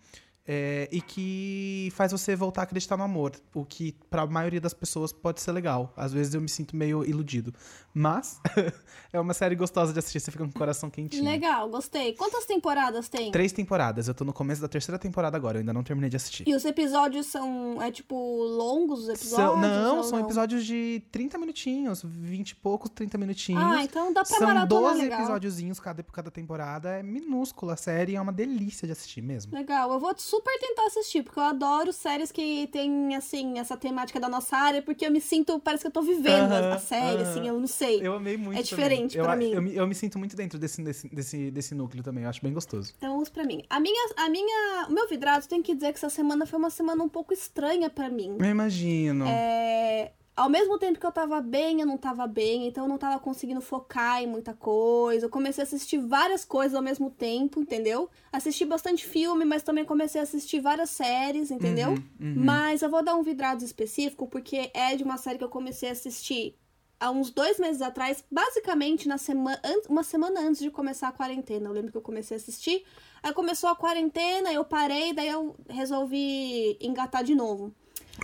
[0.50, 4.72] é, e que faz você voltar a acreditar no amor, o que pra maioria das
[4.72, 5.92] pessoas pode ser legal.
[5.94, 7.52] Às vezes eu me sinto meio iludido,
[7.98, 8.40] mas
[9.12, 11.24] é uma série gostosa de assistir, você fica com o coração quentinho.
[11.24, 12.12] Legal, gostei.
[12.14, 13.30] Quantas temporadas tem?
[13.32, 16.16] Três temporadas, eu tô no começo da terceira temporada agora, eu ainda não terminei de
[16.16, 16.44] assistir.
[16.48, 19.28] E os episódios são, é tipo, longos os episódios?
[19.30, 23.62] São- não, são episódios de 30 minutinhos, 20 e poucos, 30 minutinhos.
[23.62, 25.18] Ah, então dá pra São maratonar 12 legal.
[25.20, 26.90] episódiozinhos cada, cada temporada.
[26.90, 29.52] É minúscula a série, é uma delícia de assistir mesmo.
[29.54, 34.20] Legal, eu vou super tentar assistir, porque eu adoro séries que tem, assim, essa temática
[34.20, 36.78] da nossa área, porque eu me sinto, parece que eu tô vivendo a- a Aham,
[36.78, 37.30] série, aham.
[37.30, 37.87] assim, eu não sei.
[37.96, 38.58] Eu amei muito.
[38.58, 39.24] É diferente também.
[39.24, 39.52] pra eu, mim.
[39.54, 42.42] Eu, me- eu me sinto muito dentro desse, desse, desse, desse núcleo também, eu acho
[42.42, 42.92] bem gostoso.
[42.98, 43.62] Então vamos pra mim.
[43.68, 46.70] A minha, a minha, o meu vidrado tem que dizer que essa semana foi uma
[46.70, 48.36] semana um pouco estranha pra mim.
[48.38, 49.24] Eu imagino.
[49.26, 52.96] É, ao mesmo tempo que eu tava bem, eu não tava bem, então eu não
[52.98, 55.26] tava conseguindo focar em muita coisa.
[55.26, 58.08] Eu comecei a assistir várias coisas ao mesmo tempo, entendeu?
[58.32, 61.88] Assisti bastante filme, mas também comecei a assistir várias séries, entendeu?
[61.90, 62.34] Uhum, uhum.
[62.36, 65.88] Mas eu vou dar um vidrado específico, porque é de uma série que eu comecei
[65.88, 66.54] a assistir
[67.00, 71.68] há uns dois meses atrás, basicamente na semana, uma semana antes de começar a quarentena.
[71.68, 72.84] Eu lembro que eu comecei a assistir,
[73.22, 77.74] aí começou a quarentena, eu parei, daí eu resolvi engatar de novo.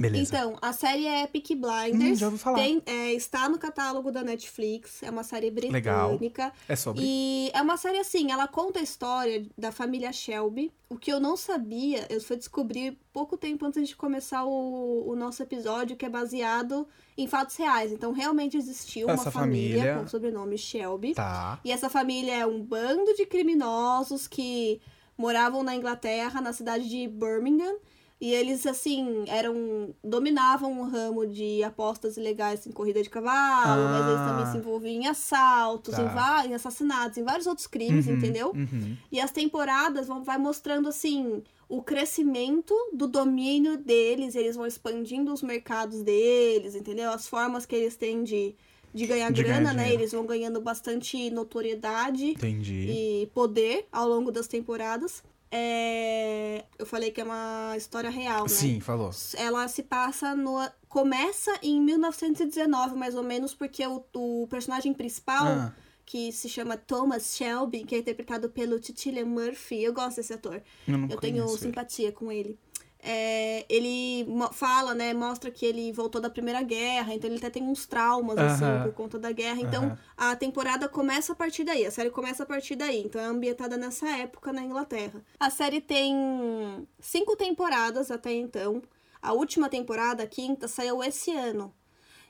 [0.01, 0.23] Beleza.
[0.37, 2.13] Então, a série é Peaky Blinders.
[2.13, 2.59] Hum, já ouvi falar.
[2.59, 5.03] Tem- é, está no catálogo da Netflix.
[5.03, 6.11] É uma série Legal.
[6.11, 6.53] britânica.
[6.69, 7.03] é sobre.
[7.05, 10.73] E é uma série assim, ela conta a história da família Shelby.
[10.89, 15.15] O que eu não sabia, eu fui descobrir pouco tempo antes de começar o, o
[15.17, 16.87] nosso episódio, que é baseado
[17.17, 17.93] em fatos reais.
[17.93, 21.15] Então, realmente existiu uma Essa família, família- com o sobrenome Shelby.
[21.15, 21.61] Tá.
[21.65, 24.81] E essa família é um bando de criminosos que
[25.17, 27.77] moravam na Inglaterra, na cidade de Birmingham.
[28.21, 29.95] E eles, assim, eram.
[30.03, 34.53] dominavam um ramo de apostas ilegais em corrida de cavalo, mas eles também Ah.
[34.53, 36.45] se envolviam em assaltos, Tá.
[36.47, 38.53] em, em assassinatos, em vários outros crimes, Uhum, entendeu?
[38.55, 38.97] uhum.
[39.11, 45.33] E as temporadas vão vai mostrando assim o crescimento do domínio deles, eles vão expandindo
[45.33, 47.11] os mercados deles, entendeu?
[47.11, 48.55] As formas que eles têm de,
[48.95, 49.83] de ganhar De ganhar grana, né?
[49.83, 50.03] dinheiro.
[50.03, 52.87] Eles vão ganhando bastante notoriedade Entendi.
[52.89, 55.23] e poder ao longo das temporadas.
[55.57, 58.49] É, Eu falei que é uma história real, né?
[58.49, 59.11] Sim, falou.
[59.37, 60.57] Ela se passa no.
[60.89, 65.73] Começa em 1919, mais ou menos, porque o, o personagem principal Ah,
[66.07, 69.83] que se chama Thomas Shelby, que é interpretado pelo Cillian Murphy.
[69.83, 70.63] Eu gosto desse ator.
[70.87, 71.59] eu não Eu tenho ele.
[71.59, 72.59] simpatia com ele.
[73.07, 77.63] É, ele fala, né, mostra que ele voltou da Primeira Guerra, então ele até tem
[77.63, 79.61] uns traumas, assim, por conta da guerra.
[79.61, 83.03] Então, a temporada começa a partir daí, a série começa a partir daí.
[83.05, 85.23] Então, é ambientada nessa época na Inglaterra.
[85.39, 88.81] A série tem cinco temporadas até então.
[89.21, 91.75] A última temporada, a quinta, saiu esse ano.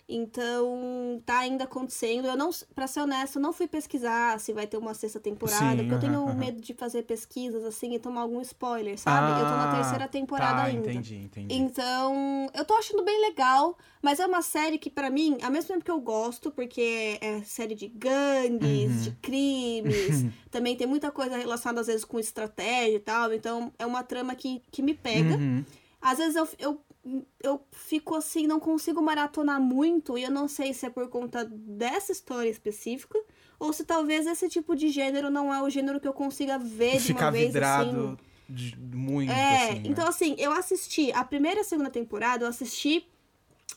[0.09, 2.27] Então, tá ainda acontecendo.
[2.27, 5.71] Eu não, pra ser honesta, eu não fui pesquisar se vai ter uma sexta temporada,
[5.77, 6.39] Sim, porque eu tenho aham, aham.
[6.39, 9.33] medo de fazer pesquisas assim e tomar algum spoiler, sabe?
[9.41, 10.91] eu tô na Ah, terceira temporada tá, ainda.
[10.93, 11.55] Entendi, entendi.
[11.55, 15.69] Então, eu tô achando bem legal, mas é uma série que pra mim, ao mesmo
[15.69, 19.03] tempo que eu gosto, porque é série de gangues, Uhum.
[19.05, 23.87] de crimes, também tem muita coisa relacionada às vezes com estratégia e tal, então é
[23.87, 25.37] uma trama que, que me pega.
[25.37, 25.65] Uhum.
[26.01, 26.81] Às vezes eu, eu,
[27.43, 31.45] eu fico assim, não consigo maratonar muito, e eu não sei se é por conta
[31.45, 33.19] dessa história específica,
[33.59, 36.97] ou se talvez esse tipo de gênero não é o gênero que eu consiga ver
[36.99, 38.17] de Ficar uma vez vidrado assim.
[38.49, 39.81] de- muito, É, assim, né?
[39.85, 43.07] então assim, eu assisti a primeira e a segunda temporada, eu assisti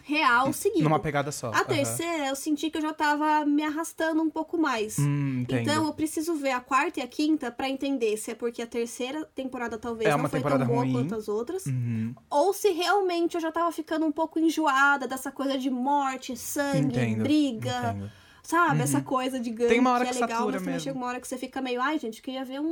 [0.03, 0.83] real seguido.
[0.83, 1.47] Numa pegada só.
[1.47, 1.65] A aham.
[1.65, 4.97] terceira, eu senti que eu já tava me arrastando um pouco mais.
[4.99, 5.45] Hum.
[5.49, 8.67] Então, eu preciso ver a quarta e a quinta pra entender se é porque a
[8.67, 10.93] terceira temporada talvez É não foi tão boa ruim.
[10.93, 11.65] quanto as outras.
[11.65, 12.13] Uhum.
[12.29, 16.79] Ou se realmente eu já tava ficando um pouco enjoada dessa coisa de morte, sangue,
[16.97, 18.11] Entendo, briga, entendo.
[18.47, 18.81] Sabe?
[18.81, 20.83] Essa coisa de gangue Tem uma hora que é que legal, satura mas também mesmo.
[20.85, 22.65] chega uma hora que você fica meio, ai, gente, queria ver um,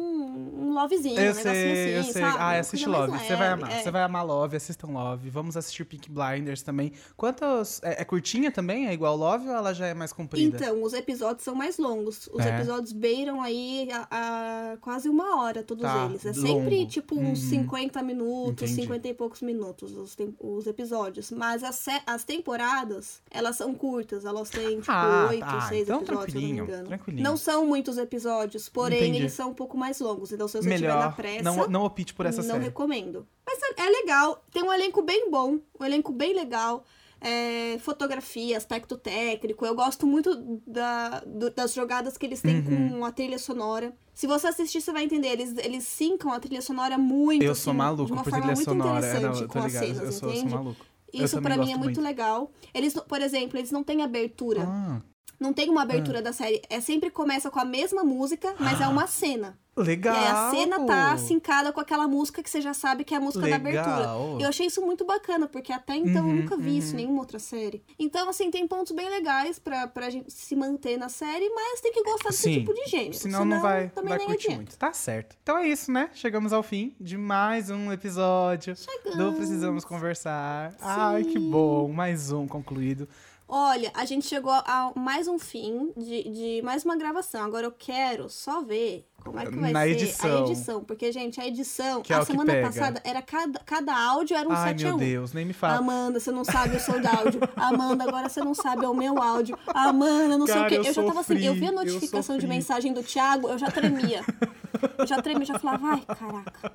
[0.70, 2.22] um lovezinho, um Eu negocinho sei, eu assim, sei.
[2.22, 2.38] sabe?
[2.40, 3.18] Ah, assiste Love.
[3.18, 3.72] Você vai amar.
[3.72, 3.84] é.
[3.84, 5.30] Você vai amar Love, assistam Love.
[5.30, 6.92] Vamos assistir Pink Blinders também.
[7.18, 7.82] Quantos.
[7.84, 8.88] É, é curtinha também?
[8.88, 10.56] É igual Love ou ela já é mais comprida?
[10.58, 12.30] Então, os episódios são mais longos.
[12.34, 12.56] Os É.
[12.56, 16.26] episódios beiram aí a, a quase uma hora, todos Tá, eles.
[16.26, 16.88] É sempre, longo.
[16.90, 17.50] tipo, uns Uhum.
[17.50, 18.82] 50 minutos, Entendi.
[18.84, 21.32] 50 e poucos minutos os, tem- os episódios.
[21.32, 24.26] Mas as, as temporadas, elas são curtas.
[24.26, 25.65] Elas têm, tipo, Ah, 8, tá.
[25.70, 26.88] 6 Então, episódios, se eu não me tranquilinho, engano.
[26.88, 27.24] tranquilinho.
[27.24, 29.18] Não são muitos episódios, porém, Entendi.
[29.20, 30.32] eles são um pouco mais longos.
[30.32, 31.16] Então, se você estiver na Melhor.
[31.16, 31.44] pressa...
[31.44, 32.64] Não, não opte por essa não série.
[32.66, 33.28] recomendo.
[33.46, 34.44] Mas é é legal.
[34.52, 35.60] Tem um elenco bem bom.
[35.80, 36.84] Um elenco bem legal.
[37.22, 39.66] É, fotografia, aspecto técnico.
[39.66, 42.90] Eu gosto muito da, do- das jogadas que eles têm Uhum.
[43.00, 43.94] com a trilha sonora.
[44.14, 45.30] Se você assistir, você vai entender.
[45.30, 47.44] Eles, eles sincam a trilha sonora muito.
[47.44, 49.06] Eu assim, sou de maluco uma por forma trilha muito sonora.
[49.06, 49.86] É, interessante não, com as ligado.
[49.86, 50.54] cenas, eu sou, eu sou entende?
[50.54, 50.86] maluco.
[51.14, 52.02] Isso pra mim é muito, muito.
[52.02, 52.52] legal.
[52.74, 54.64] Eles, por exemplo, eles não têm abertura.
[54.68, 55.02] Ah,
[55.40, 56.62] Não tem uma abertura da série.
[56.70, 59.58] É sempre começa com a mesma música, mas é uma cena.
[59.78, 60.16] Legal.
[60.16, 63.18] E aí a cena tá sincada com aquela música que você já sabe que é
[63.18, 63.84] a música da Legal.
[63.84, 64.42] abertura.
[64.42, 66.94] Eu achei isso muito bacana, porque até então eu Uhum, nunca vi isso uhum.
[66.94, 67.84] em nenhuma outra série.
[68.00, 71.92] Então, assim, tem pontos bem legais pra, pra gente se manter na série, mas tem
[71.92, 72.60] que gostar desse Sim.
[72.60, 73.14] tipo de gênero.
[73.16, 74.62] Senão, não vai, também vai nem curtir adianta.
[74.62, 74.78] muito.
[74.78, 75.36] Tá certo.
[75.44, 76.10] Então é isso, né?
[76.14, 79.36] Chegamos ao fim de mais um episódio do Chegamos.
[79.36, 80.74] Precisamos Conversar.
[80.80, 81.90] Ai, que bom.
[81.92, 83.10] Mais um concluído.
[83.48, 87.44] Olha, a gente chegou a mais um fim de, de mais uma gravação.
[87.44, 90.38] Agora eu quero só ver como é que vai Na ser edição.
[90.38, 90.84] a edição.
[90.84, 94.50] Porque, gente, a edição, Que é a que semana passada, era cada, cada áudio era
[94.50, 94.98] um Ai, 7 a meu 1.
[95.00, 95.78] Deus, nem me fala.
[95.78, 97.40] Amanda, você não sabe o seu áudio.
[97.56, 99.56] Amanda, agora você não sabe é o meu áudio.
[99.68, 100.76] Amanda, não sei Cara, o quê.
[100.78, 103.70] eu Eu, já tava assim, eu vi a notificação de mensagem do Thiago, eu já
[103.70, 104.24] tremia.
[104.98, 106.72] Eu já tremia, já falava, ai, caraca.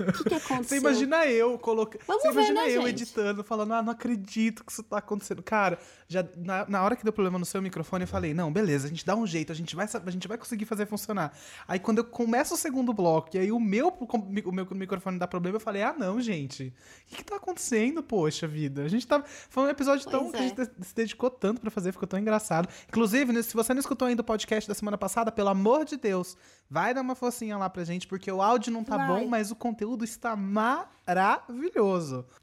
[0.00, 0.64] O que, que aconteceu?
[0.64, 2.02] Você imagina eu colocando.
[2.06, 3.02] Você ver, imagina né, eu gente?
[3.02, 5.42] editando, falando, ah, não acredito que isso tá acontecendo.
[5.42, 8.86] Cara, já na, na hora que deu problema no seu microfone, eu falei, não, beleza,
[8.86, 11.36] a gente dá um jeito, a gente vai, a gente vai conseguir fazer funcionar.
[11.68, 15.28] Aí quando eu começo o segundo bloco, e aí o meu, o meu microfone dá
[15.28, 16.74] problema, eu falei, ah, não, gente.
[17.04, 18.82] O que, que tá acontecendo, poxa vida?
[18.82, 19.22] A gente tá.
[19.50, 20.30] Foi um episódio tão.
[20.30, 20.84] Pois que a gente é.
[20.84, 22.68] se dedicou tanto pra fazer, ficou tão engraçado.
[22.88, 25.96] Inclusive, né, se você não escutou ainda o podcast da semana passada, pelo amor de
[25.96, 26.36] Deus,
[26.70, 29.06] vai dar uma focinha lá pra gente, porque o áudio não tá Vai.
[29.08, 30.88] bom, mas o conteúdo está maravilhoso,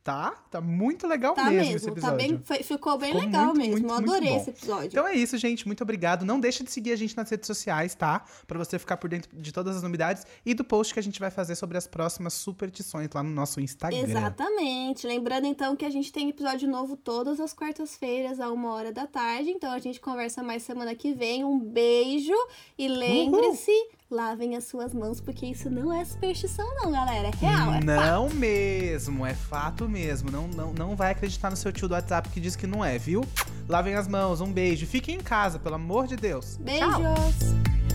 [0.04, 0.32] tá?
[0.50, 2.18] Tá muito legal Tá mesmo, esse mesmo, episódio.
[2.18, 3.72] tá bem, foi- ficou bem Ficou legal muito, mesmo.
[3.74, 4.88] muito, eu adorei esse episódio.
[4.88, 5.66] Então é isso, gente.
[5.66, 6.26] Muito obrigado.
[6.26, 8.24] Não deixa de seguir a gente nas redes sociais, tá?
[8.46, 11.20] Pra você ficar por dentro de todas as novidades e do post que a gente
[11.20, 14.00] vai fazer sobre as próximas superstições lá no nosso Instagram.
[14.00, 15.06] Exatamente.
[15.08, 19.08] Lembrando então que a gente tem episódio novo todas as quartas-feiras, a uma hora da
[19.08, 19.50] tarde.
[19.50, 21.44] Então a gente conversa mais semana que vem.
[21.44, 22.34] Um beijo
[22.78, 23.72] e lembre-se,
[24.10, 27.28] lavem as suas mãos, porque isso não é superstição, não, galera.
[27.28, 30.32] É real, é Não mesmo, é fato mesmo.
[30.32, 32.98] Não, não, não vai acreditar no seu tio do WhatsApp que diz que não é,
[32.98, 33.24] viu?
[33.68, 34.86] Lavem as mãos, um beijo.
[34.86, 36.58] Fiquem em casa, pelo amor de Deus.
[36.58, 36.90] Beijos!
[36.90, 37.87] Tchau.